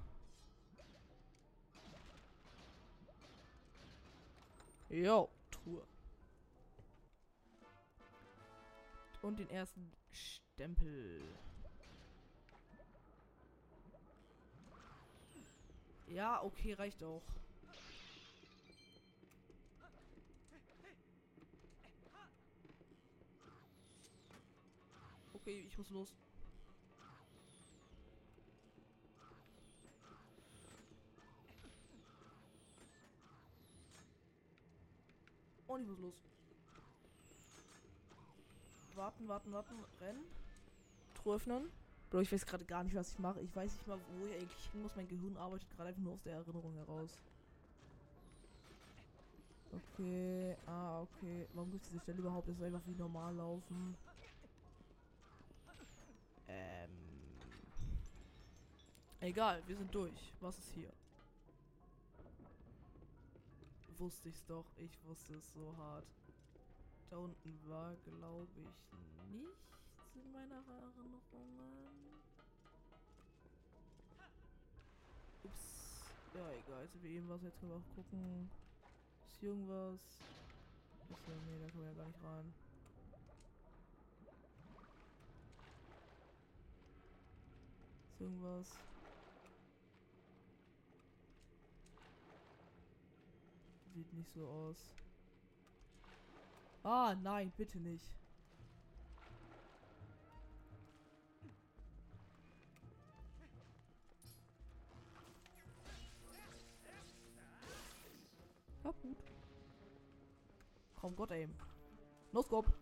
[4.90, 5.86] Jo, Truhe.
[9.22, 11.22] Und den ersten Stempel.
[16.08, 17.22] Ja, okay, reicht auch.
[25.32, 26.14] Okay, ich muss los.
[35.72, 36.14] Und ich muss los.
[38.94, 39.74] Warten, warten, warten.
[40.02, 40.24] Rennen.
[41.14, 41.70] Truhe öffnen.
[42.10, 43.40] Bro, ich weiß gerade gar nicht, was ich mache.
[43.40, 44.94] Ich weiß nicht mal, wo ich eigentlich hin muss.
[44.96, 47.18] Mein Gehirn arbeitet gerade einfach nur aus der Erinnerung heraus.
[49.72, 51.48] Okay, ah, okay.
[51.54, 52.48] Warum gibt es diese Stelle überhaupt?
[52.48, 53.96] Das soll einfach wie normal laufen.
[56.48, 56.90] Ähm.
[59.20, 60.34] Egal, wir sind durch.
[60.40, 60.92] Was ist hier?
[64.02, 64.64] Wusste ich's doch.
[64.78, 66.04] Ich wusste es so hart.
[67.08, 68.90] Da unten war, glaube ich, nichts
[70.16, 71.22] in meiner Erinnerungen.
[75.44, 76.02] Ups.
[76.34, 76.82] Ja, egal.
[76.82, 77.42] Jetzt wir eben was.
[77.44, 78.50] Jetzt können wir auch gucken.
[79.28, 80.00] Ist hier irgendwas?
[81.12, 82.54] Achso, nee, da können wir ja gar nicht rein.
[88.10, 88.91] Ist irgendwas?
[94.02, 94.90] Sieht nicht so aus.
[96.82, 98.04] Ah, nein, bitte nicht.
[108.82, 109.18] Ja, gut.
[110.96, 111.54] Komm, Gott, aim.
[112.32, 112.72] No scope.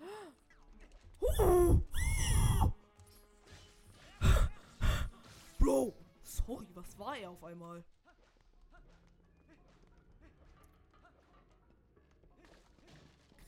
[5.58, 7.84] Bro, sorry, was war er auf einmal?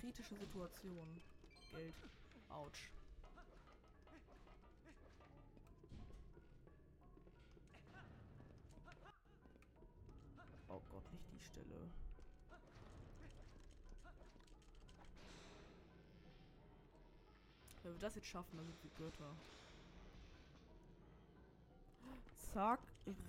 [0.04, 1.06] Kritische Situation.
[1.72, 1.94] Geld.
[2.50, 2.90] Autsch.
[10.68, 11.88] Oh Gott, nicht die Stelle.
[17.82, 19.34] Wenn wir das jetzt schaffen, dann sind wir Götter.
[22.52, 22.80] Zack,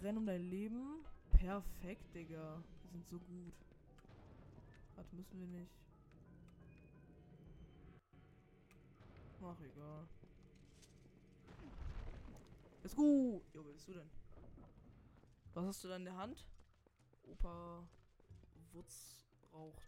[0.01, 1.05] renn um dein Leben.
[1.32, 2.61] Perfekt, Digga.
[2.84, 3.53] Wir sind so gut.
[4.97, 5.84] Warte, müssen wir nicht.
[9.47, 10.07] Ach, egal.
[12.81, 13.41] Let's go!
[13.53, 14.09] Jo, wer bist du denn?
[15.53, 16.45] Was hast du da in der Hand?
[17.23, 17.87] Opa
[18.73, 19.81] Wutz raucht.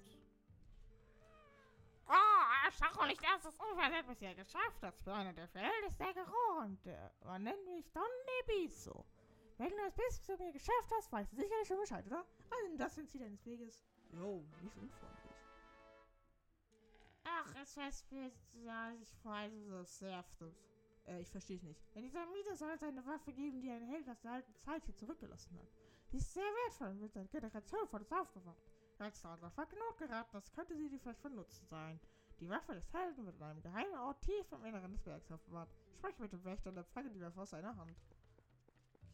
[2.07, 4.81] Ah, schau nicht, dass es unversehrt bisher geschafft.
[4.81, 7.11] Ich bin einer der Verhältnisse der Geronte.
[7.25, 8.03] Man nennt mich Don
[8.47, 9.05] Nebiso.
[9.57, 12.25] Wenn du es bis zu mir geschafft hast, weißt du sicherlich schon Bescheid, oder?
[12.49, 13.83] Also, das sind sie deines Weges.
[14.13, 15.26] Jo, nicht unfreundlich.
[17.29, 18.31] Ach, es heißt mir,
[18.63, 20.23] ja, ich weiß, so sehr
[21.05, 21.81] Äh, ich verstehe nicht.
[21.95, 24.85] In dieser Miete soll es eine Waffe geben, die ein Held aus der alten Zeit
[24.85, 25.67] hier zurückgelassen hat.
[26.11, 28.61] Die ist sehr wertvoll und wird seit Generationen von uns aufbewahrt.
[28.99, 31.99] Als da unser Vergnügen geraten das könnte sie dir vielleicht von Nutzen sein.
[32.39, 35.69] Die Waffe des Helden wird an einem geheimen Ort tief im Inneren des Bergs aufbewahrt.
[35.97, 37.95] Spreche mit dem Wächter und empfange die Waffe aus seiner Hand.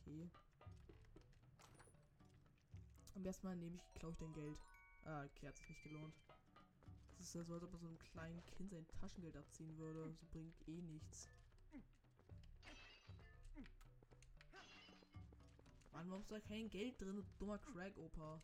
[0.01, 0.29] Okay.
[3.23, 4.57] Ersten Mal nehme ich, klaue ich dein Geld.
[5.05, 6.13] Ah, okay, hat sich nicht gelohnt.
[7.23, 10.09] Ist ja so, als ob man so einem kleinen Kind sein Taschengeld abziehen würde.
[10.09, 11.29] Das bringt eh nichts.
[15.93, 18.41] Mann, warum ist da kein Geld drin, du dummer Crack-Opa?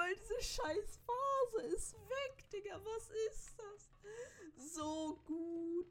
[0.00, 2.80] Einmal diese scheiß Phase ist weg, Digga.
[2.84, 4.74] Was ist das?
[4.74, 5.86] So gut.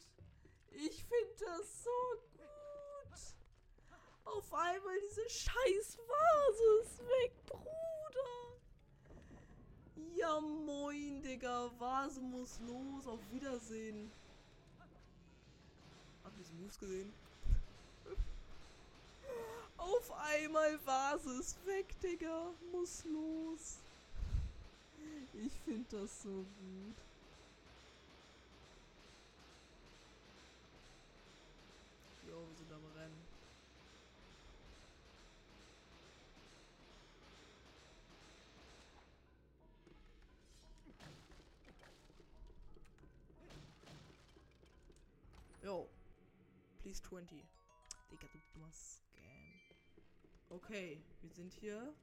[0.71, 1.89] Ich finde das so
[2.33, 3.19] gut.
[4.25, 8.57] Auf einmal diese scheiß Vase ist weg, Bruder.
[10.15, 11.71] Ja moin, Digga.
[11.77, 13.07] Vase muss los.
[13.07, 14.11] Auf Wiedersehen.
[16.23, 17.13] Hab diese Moves gesehen?
[19.77, 22.53] Auf einmal Vase ist weg, Digga.
[22.71, 23.79] Muss los.
[25.33, 26.95] Ich finde das so gut.
[32.27, 33.21] Jo, wir sind am Rennen.
[45.63, 45.87] Jo.
[46.81, 47.43] Please 20.
[48.11, 48.99] Digga, du dummer Scam.
[50.49, 51.93] Okay, wir sind hier.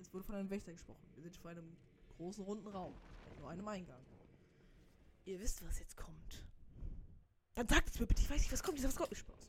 [0.00, 1.06] Es wurde von einem Wächter gesprochen.
[1.14, 1.76] Wir sind vor einem
[2.22, 2.94] großen runden Raum.
[3.28, 4.00] Mit nur einem Eingang.
[5.24, 6.44] Ihr wisst, was jetzt kommt.
[7.54, 8.82] Dann sagt es mir bitte, ich weiß nicht, was kommt.
[8.82, 9.16] Was kommt?
[9.16, 9.48] Spaß.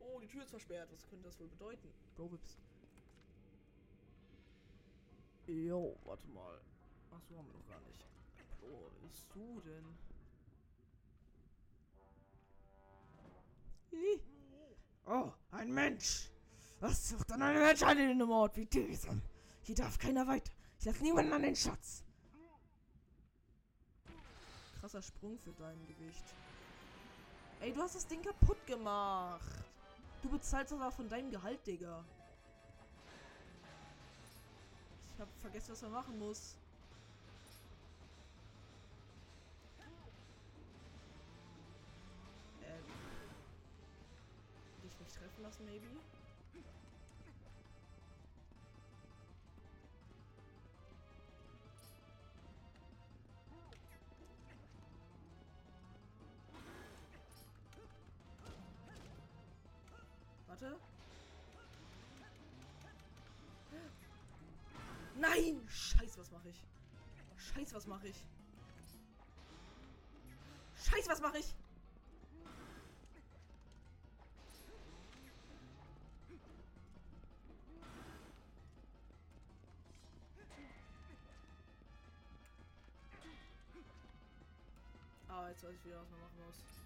[0.00, 0.88] Oh, die Tür ist versperrt.
[0.92, 1.88] Was könnte das wohl bedeuten?
[2.16, 2.58] Bro, Wips.
[5.46, 6.60] Jo, warte mal.
[7.12, 8.04] Ach so, haben wir noch gar nicht.
[8.60, 9.84] Wer bist du denn?
[15.06, 16.31] Oh, ein Mensch!
[16.82, 19.22] Was sucht dann ein Mensch an in einem Ort wie diesem?
[19.62, 20.50] Hier darf keiner weiter.
[20.80, 22.02] Ich lasse niemanden an den Schatz.
[24.80, 26.24] Krasser Sprung für dein Gewicht.
[27.60, 29.64] Ey, du hast das Ding kaputt gemacht.
[30.22, 32.04] Du bezahlst das aber von deinem Gehalt, Digga.
[35.14, 36.56] Ich hab vergessen, was man machen muss.
[42.64, 42.84] Ähm.
[44.82, 45.86] Dich nicht treffen lassen, maybe?
[60.62, 60.78] Warte.
[65.16, 65.60] Nein!
[65.68, 66.64] Scheiß, was mache ich?
[67.36, 68.16] Scheiß, was mache ich?
[70.76, 71.54] Scheiß, was mache ich?
[85.28, 86.81] Ah, jetzt weiß ich wieder, was man machen muss.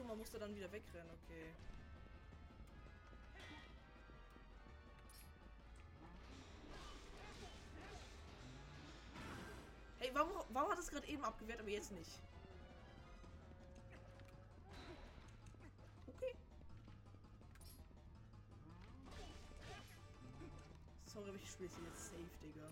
[0.00, 1.44] Ach so, man musste dann wieder wegrennen, okay.
[9.98, 12.10] Hey, warum, warum hat es gerade eben abgewehrt, aber jetzt nicht?
[16.16, 16.34] Okay.
[21.12, 22.70] Sorry, aber ich spiele jetzt safe, Digga.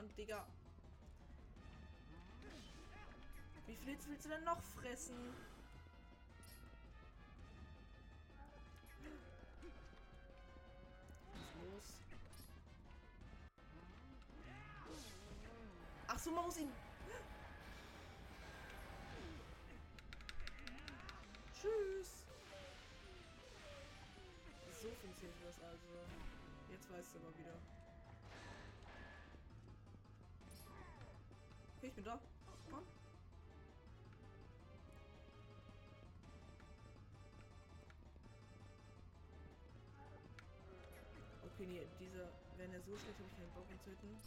[0.00, 0.46] Mann, Digga.
[3.66, 5.34] Wie viel Hits willst du denn noch fressen?
[11.34, 11.84] Was los?
[16.06, 16.72] Ach so, man muss ihn.
[21.52, 22.24] Tschüss.
[24.80, 26.06] So funktioniert das also.
[26.70, 27.79] Jetzt weißt du aber wieder.
[31.88, 32.20] Ich bin da.
[32.70, 32.84] Komm.
[41.44, 44.18] Okay, nee, diese, wenn er so schlecht, habe ich keinen Bock zu töten.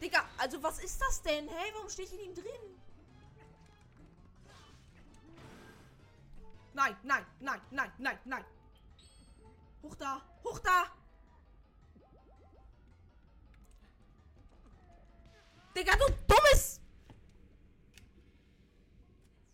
[0.00, 1.48] Digga, also was ist das denn?
[1.48, 2.78] Hey, warum stehe ich in ihm drin?
[6.74, 8.44] Nein, nein, nein, nein, nein, nein.
[9.82, 10.97] Hoch da, hoch da.
[15.78, 16.80] Digga, du dummes.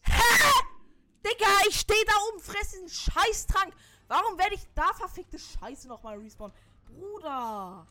[0.00, 0.64] Hä?
[1.22, 3.74] Digga, ich stehe da oben, fresse diesen Scheißtrank.
[4.08, 6.56] Warum werde ich da verfickte Scheiße nochmal respawnen?
[6.86, 7.86] Bruder.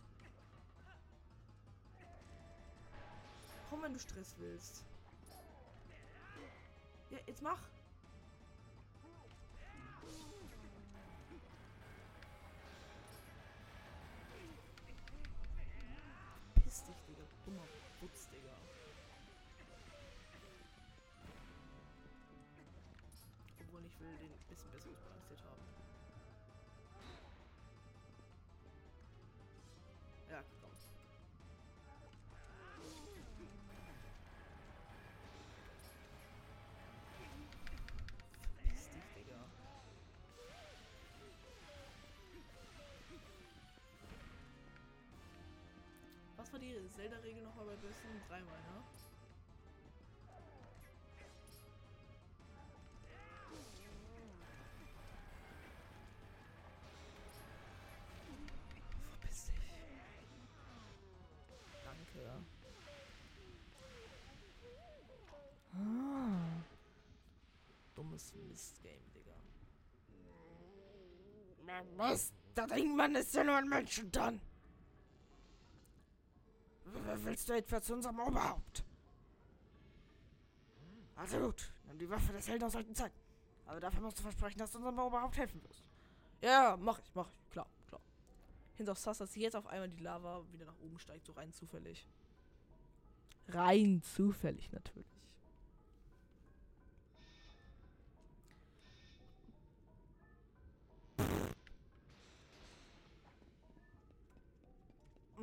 [3.70, 4.84] Komm, wenn du Stress willst.
[7.12, 7.60] Ja, jetzt mach.
[16.64, 17.03] Piss dich,
[24.04, 25.64] will den bisschen besser ausbalanciert haben.
[30.30, 30.72] Ja, komm.
[38.58, 39.40] Verpiss dich, Digga.
[46.36, 48.22] Was war die Zelda-Regel nochmal bei Besten?
[48.28, 49.13] Dreimal, ne?
[68.54, 69.34] Mistgame, Digga.
[71.98, 72.32] Was?
[72.54, 74.40] Das Ding, ist ja nur ein Menschen dann.
[77.24, 78.86] Willst du etwa zu unserem Oberhaupt?
[81.16, 83.20] Also gut, nimm die Waffe des Helden aus alten Zeiten.
[83.66, 85.90] Aber dafür musst du versprechen, dass du unserem Oberhaupt helfen wirst.
[86.42, 87.50] Ja, mach ich, mach ich.
[87.50, 88.02] Klar, klar.
[88.76, 91.52] Hinter auch sass, dass jetzt auf einmal die Lava wieder nach oben steigt, so rein
[91.54, 92.08] zufällig.
[93.48, 95.13] Rein zufällig natürlich.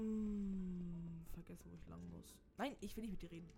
[0.00, 2.34] Mm, vergesse, wo ich lang muss.
[2.56, 3.50] Nein, ich will nicht mit dir reden.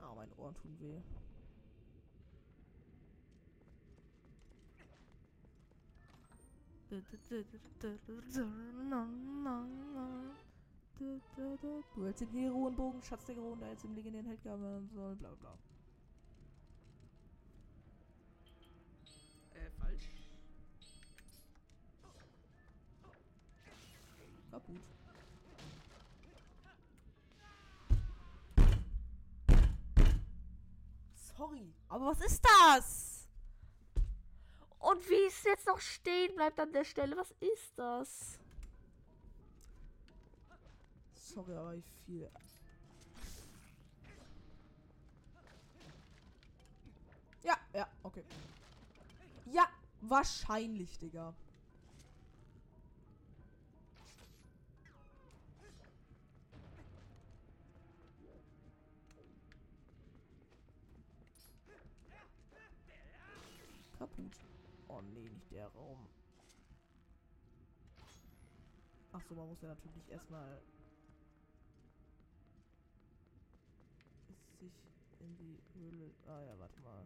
[0.00, 1.02] Ah, meine Ohren tun weh.
[10.98, 15.28] Du hältst den Heroenbogen, Schatz der Heroen, der jetzt im legendären Held gaben soll, bla
[15.34, 15.58] bla.
[19.54, 20.10] Äh, falsch.
[24.50, 24.80] Kaputt.
[31.36, 33.28] Sorry, aber was ist das?
[34.78, 38.38] Und wie es jetzt noch stehen bleibt an der Stelle, was ist das?
[41.26, 42.30] Sorry, aber ich viel.
[47.42, 48.22] Ja, ja, okay.
[49.52, 49.66] Ja,
[50.00, 51.34] wahrscheinlich, Digga.
[63.98, 64.32] Kaputt.
[64.88, 66.06] Oh nee, nicht der Raum.
[69.12, 70.60] Ach so, man muss ja natürlich erstmal
[75.26, 76.10] in die Höhle.
[76.26, 77.04] Ah ja, warte mal.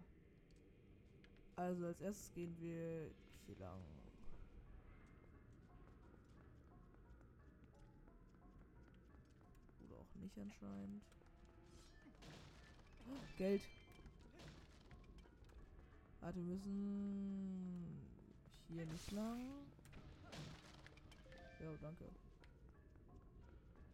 [1.56, 3.10] Also als erstes gehen wir
[3.46, 3.80] hier lang.
[9.86, 11.02] Oder auch nicht anscheinend.
[13.08, 13.62] Oh, Geld.
[16.20, 17.86] Warte, wir müssen
[18.68, 19.40] hier nicht lang.
[21.60, 22.04] Ja, danke.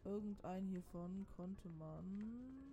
[0.05, 2.67] Irgendein hiervon konnte man.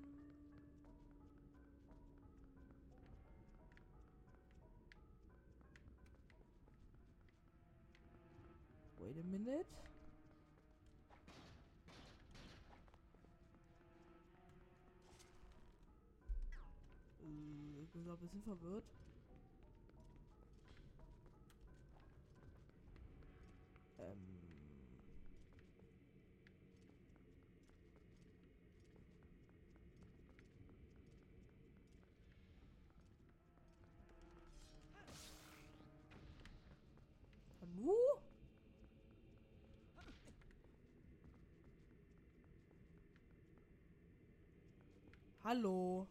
[9.05, 9.67] Wait a minute.
[17.21, 18.85] Äh, ich bin gerade ein bisschen verwirrt.
[45.45, 46.07] Hallo.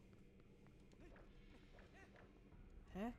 [2.94, 3.12] Hä?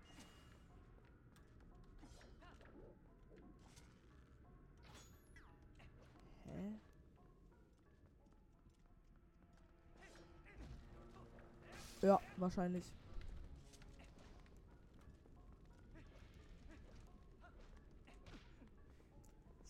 [6.47, 6.73] Hä?
[12.03, 12.85] Ja, wahrscheinlich.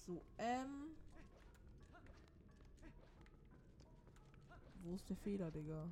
[0.06, 0.94] So, ähm.
[4.82, 5.88] Wo ist der Fehler, Digga?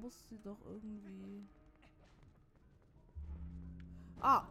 [0.00, 1.46] Muss sie doch irgendwie.
[4.20, 4.44] Ah!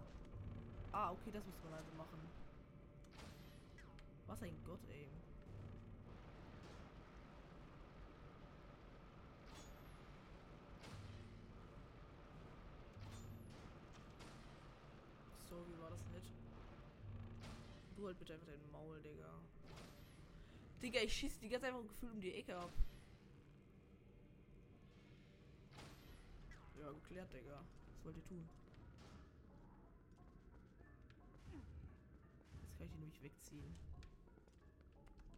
[0.92, 2.20] Ah, okay, das muss man also machen.
[4.28, 5.08] Was ein Gott, ey.
[15.50, 16.32] So, wie war das nicht?
[17.96, 19.30] Du halt bitte einfach dein Maul, Digga.
[20.82, 22.72] Digga, ich schieße die ganze einfach gefühlt um die Ecke ab.
[26.84, 27.64] Ja, geklärt, Digga.
[27.96, 28.50] Was wollt ihr tun?
[32.62, 33.74] Jetzt kann ich die nämlich wegziehen.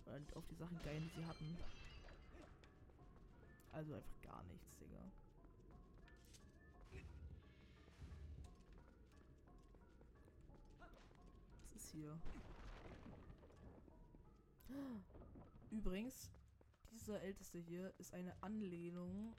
[0.06, 1.56] Und auf die Sachen geilen, die sie hatten.
[3.74, 4.98] Also einfach gar nichts, Digga.
[11.74, 12.18] Was ist hier?
[15.70, 16.32] Übrigens,
[16.89, 19.36] dieser älteste hier ist eine Anlehnung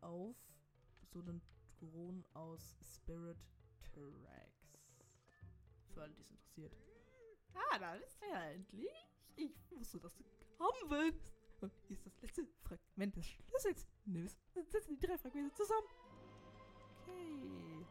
[0.00, 0.36] auf
[1.10, 3.38] Thron aus Spirit
[3.80, 4.78] Tracks.
[5.94, 6.76] Für alle, die es interessiert.
[7.54, 9.06] Ah, da bist du ja endlich.
[9.36, 10.24] Ich wusste, dass du
[10.56, 11.32] kommen willst.
[11.60, 13.86] Und hier ist das letzte Fragment des Schlüssels.
[14.04, 15.86] Nimm es und setze die drei Fragmente zusammen.
[17.02, 17.86] Okay.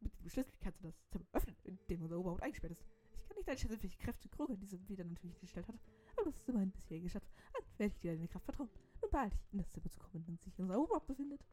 [0.00, 2.84] Mit dem Schlüssel kannst du das Zimmer öffnen, in dem unser Oberhaupt eingesperrt ist.
[3.14, 5.76] Ich kann nicht einschätzen, welche Kräfte Kroger in diesem wieder natürlich gestellt hat.
[6.16, 7.30] Aber das ist immerhin bisher geschafft.
[7.52, 8.70] Dann werde ich dir deine Kraft vertrauen.
[9.00, 11.44] Nun behalte ich in das Zimmer zu kommen, dem sich unser Oberhaupt befindet.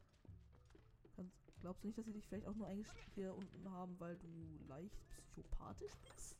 [1.61, 4.59] Glaubst du nicht, dass sie dich vielleicht auch nur eingestellt hier unten haben, weil du
[4.67, 4.95] leicht
[5.31, 6.37] psychopathisch bist?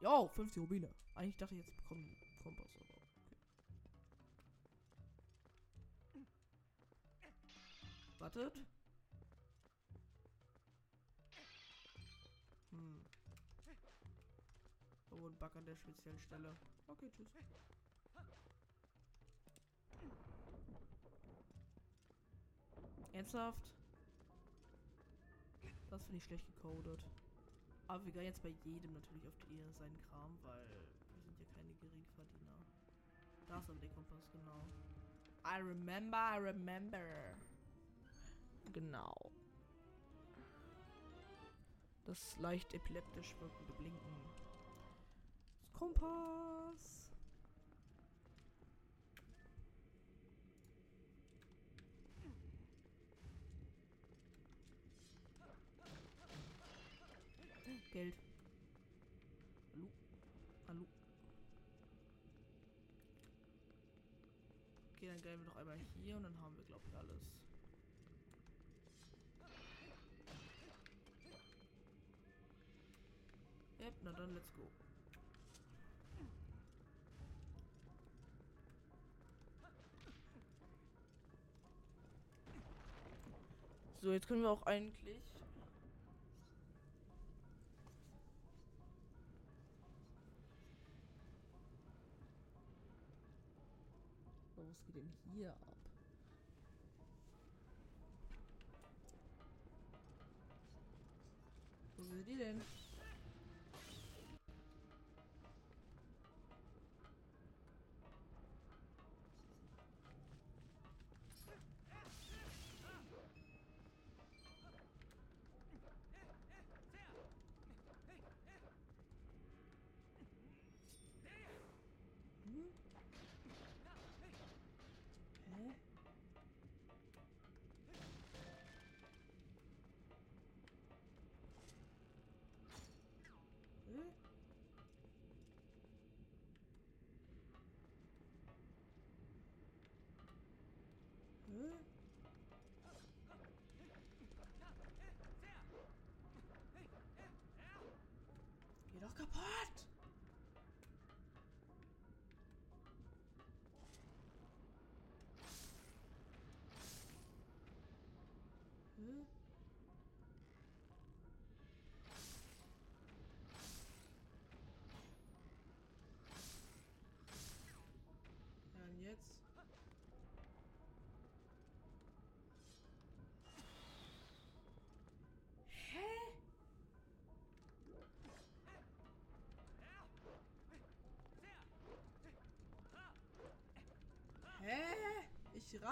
[0.00, 0.88] Jo, 50 Rubine.
[1.14, 2.94] Eigentlich dachte ich jetzt bekommen Kompass, aber
[6.14, 6.26] okay.
[8.18, 8.54] Wartet.
[12.70, 13.04] Hm.
[15.10, 16.56] Oh, ein Bug an der speziellen Stelle.
[16.86, 17.28] Okay, tschüss.
[23.18, 23.72] Ernsthaft?
[25.90, 27.04] Das finde ich schlecht gecodet.
[27.88, 30.64] Aber wir gehen jetzt bei jedem natürlich auf die, seinen Kram, weil
[31.14, 32.60] wir sind ja keine Geringverdiener.
[33.48, 34.64] Da ist aber der Kompass, genau.
[35.44, 37.00] I remember, I remember.
[38.72, 39.32] Genau.
[42.04, 44.16] Das leicht epileptisch wirkende Blinken.
[45.58, 47.07] Das Kompass.
[57.98, 58.14] Geld.
[59.74, 59.88] Hallo?
[60.68, 60.86] Hallo?
[64.94, 67.20] Okay, dann gehen wir noch einmal hier und dann haben wir, glaube ich, alles.
[73.80, 74.62] Yep, na dann, let's go.
[84.02, 85.37] So, jetzt können wir auch eigentlich
[102.18, 102.77] Wo sind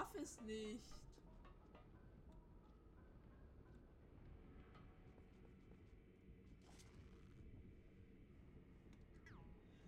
[0.07, 0.93] Raff es nicht.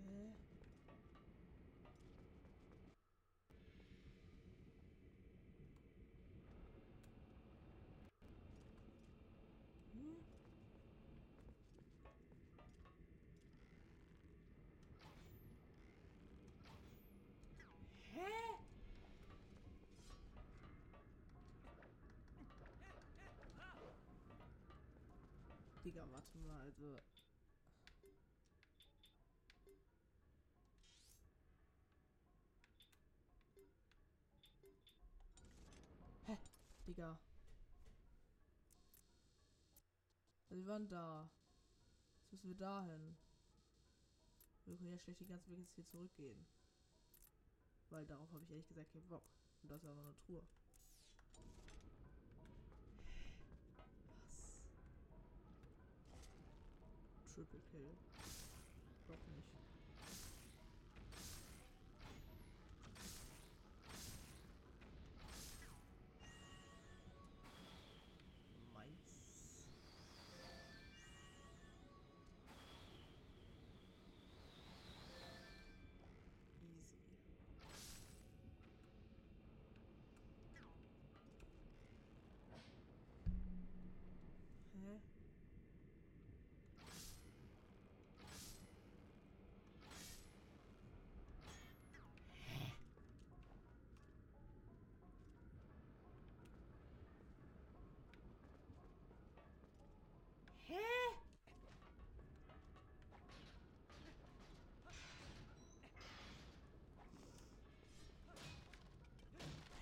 [0.05, 0.33] Hä?
[9.93, 10.15] Hm?
[18.15, 18.59] Hä?
[25.89, 26.99] Digga, warte mal, also.
[36.27, 36.37] Hä?
[36.85, 37.17] Digga.
[40.51, 41.27] Also wir waren da.
[42.21, 43.17] Jetzt müssen wir dahin.
[44.65, 46.45] Wir können ja schlecht den ganzen Weg jetzt hier zurückgehen.
[47.89, 49.23] Weil darauf habe ich ehrlich gesagt keinen Bock.
[49.63, 50.43] Und das ist aber eine Truhe.
[57.39, 57.95] Triple Kill.
[59.07, 59.68] Doch nicht.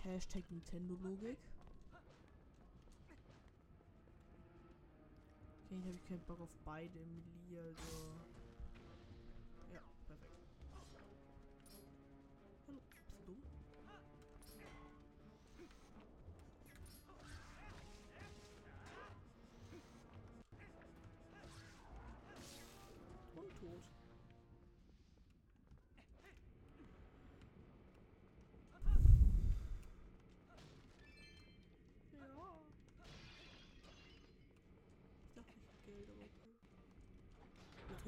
[0.08, 1.38] Hashtag Nintendo-Logik.
[5.70, 8.27] Okay, ich habe keinen Bock auf beide Melee, also.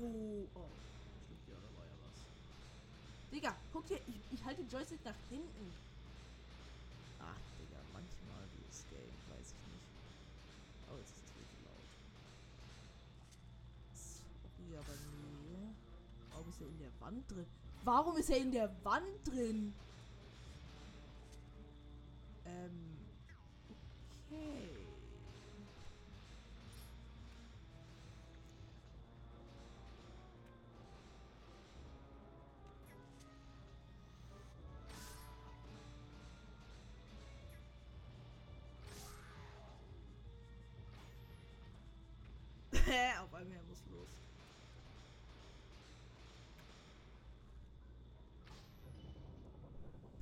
[0.01, 0.71] Oh, oh.
[1.25, 2.19] Stimmt, ja, da war ja was.
[3.31, 5.73] Digga, guck dir, ich, ich halte den Joystick nach hinten.
[7.19, 9.87] Ach, Digga, manchmal dieses Game, weiß ich nicht.
[10.87, 11.91] Oh, jetzt ist es wirklich laut.
[13.91, 15.67] Sorry, aber nee.
[16.31, 17.45] Warum ist er in der Wand drin?
[17.83, 19.73] Warum ist er in der Wand drin?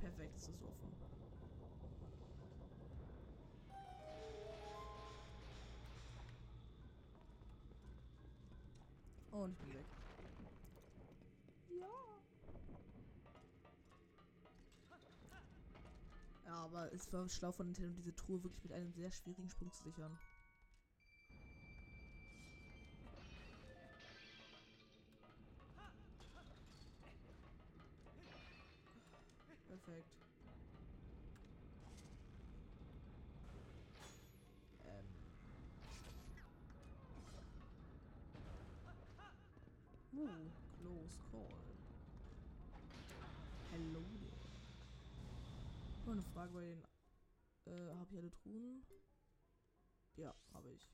[0.08, 0.98] Perfekt, es ist offen.
[9.30, 9.86] Und ich bin weg.
[11.68, 11.86] Ja.
[16.44, 19.70] Ja, aber es war schlau von Nintendo, diese Truhe wirklich mit einem sehr schwierigen Sprung
[19.72, 20.18] zu sichern.
[48.08, 48.82] Habe ich alle Truhen?
[50.16, 50.88] Ja, habe ich.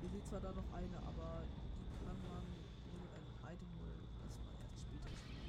[0.00, 2.44] Hier liegt zwar da noch eine, aber die kann man
[2.84, 5.46] nur mit einem Item holen, das man erst später spielen.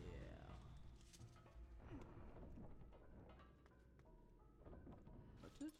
[0.00, 0.56] Yeah.
[5.42, 5.74] Wartet.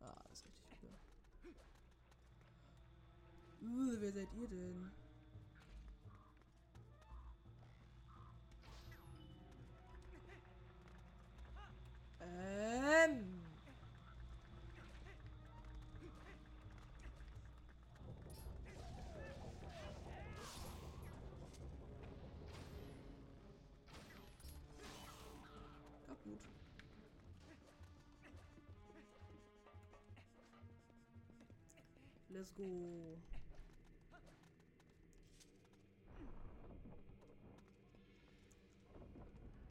[0.00, 0.94] Ah, das ist richtig cool.
[3.62, 5.05] Uh, wer seid ihr denn?
[32.36, 32.64] Let's go.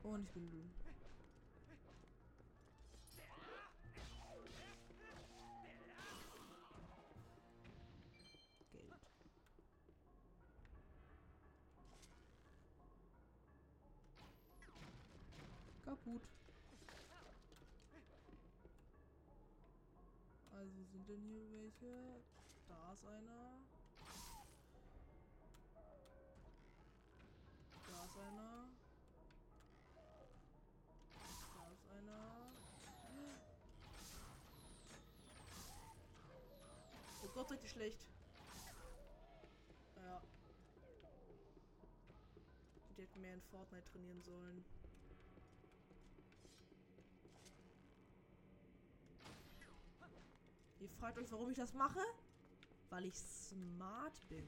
[0.01, 0.63] Und ich bin Lou.
[16.03, 16.21] Geld.
[20.51, 22.44] Also sind denn hier welche?
[22.67, 23.59] Da ist einer.
[27.87, 28.69] Da ist einer.
[31.55, 32.51] Da ist einer.
[37.23, 37.99] Oh Gott, richtig schlecht.
[39.95, 40.21] Ja.
[42.97, 44.65] Die hätten mehr in Fortnite trainieren sollen.
[50.79, 51.99] Ihr fragt euch, warum ich das mache?
[52.89, 54.45] Weil ich smart bin.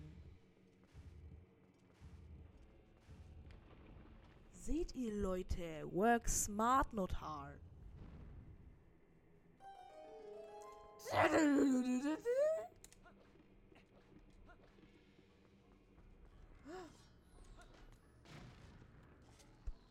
[4.51, 7.59] Seht ihr Leute, work smart, not hard.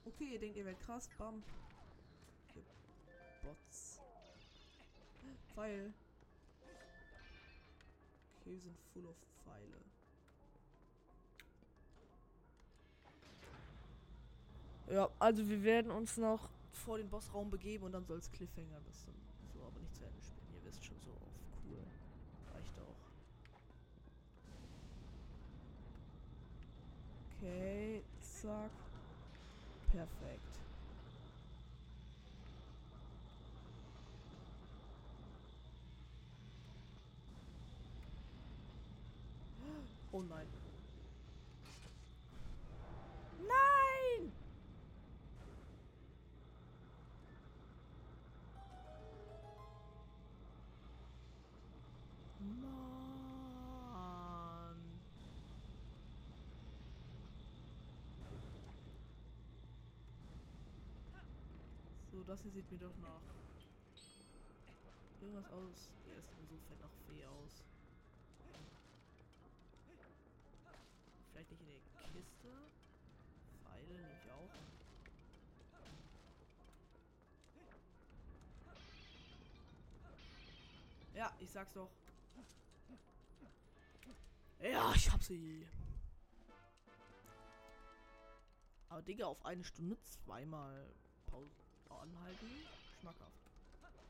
[0.04, 1.08] Okay, ihr denkt, ihr werdet krass.
[1.18, 1.42] Bam.
[3.42, 4.00] Bots.
[5.54, 5.92] Pfeil.
[8.46, 9.80] Okay, sind full of Pfeile.
[14.88, 18.80] Ja, also wir werden uns noch vor den Bossraum begeben und dann soll es Cliffhanger
[18.86, 19.14] das dann
[19.52, 20.54] so aber nicht zu Ende spielen.
[20.54, 21.34] Ihr wisst schon so auf
[21.64, 21.78] cool.
[22.54, 23.10] Reicht auch.
[27.40, 28.70] Okay, zack.
[29.90, 30.55] Perfekt.
[40.16, 40.46] Oh nein.
[43.38, 44.32] Nein!
[52.62, 52.80] Mann.
[62.10, 63.20] So, das hier sieht mir doch nach.
[65.20, 65.90] Irgendwas aus.
[66.06, 67.62] Der ist so fett nach Fee aus.
[72.16, 72.48] Kiste.
[73.62, 73.94] Pfeile
[74.24, 74.50] ich auch.
[81.14, 81.90] Ja, ich sag's doch.
[84.60, 85.66] Ja, ich hab sie.
[88.88, 90.88] Aber Digga, auf eine Stunde zweimal
[91.26, 91.50] Pause
[91.90, 92.48] anhalten.
[93.00, 93.50] Schmackhaft.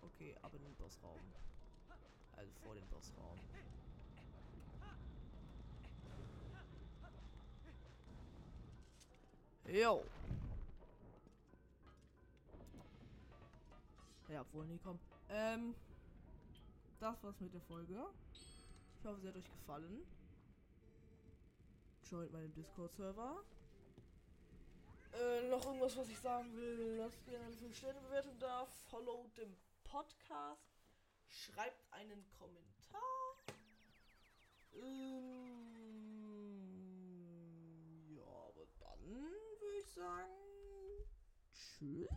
[0.02, 1.18] Okay, ab in den Bossraum.
[2.36, 3.40] Also vor dem Bossraum.
[9.68, 10.04] Jo.
[14.28, 14.98] Ja, obwohl, nee, komm.
[15.28, 15.74] Ähm,
[17.00, 18.06] das war's mit der Folge.
[18.98, 20.06] Ich hoffe, sie hat euch gefallen.
[22.10, 23.42] Joint meinem Discord-Server.
[25.12, 26.96] Äh, noch irgendwas, was ich sagen will.
[26.98, 28.66] Lasst gerne eine 5-Sterne-Bewertung da.
[28.88, 30.62] Follow den Podcast.
[31.28, 33.36] Schreibt einen Kommentar.
[34.74, 35.46] Ähm,
[38.16, 39.45] ja, aber dann
[39.96, 40.30] sagen.
[41.54, 42.08] Tschüss.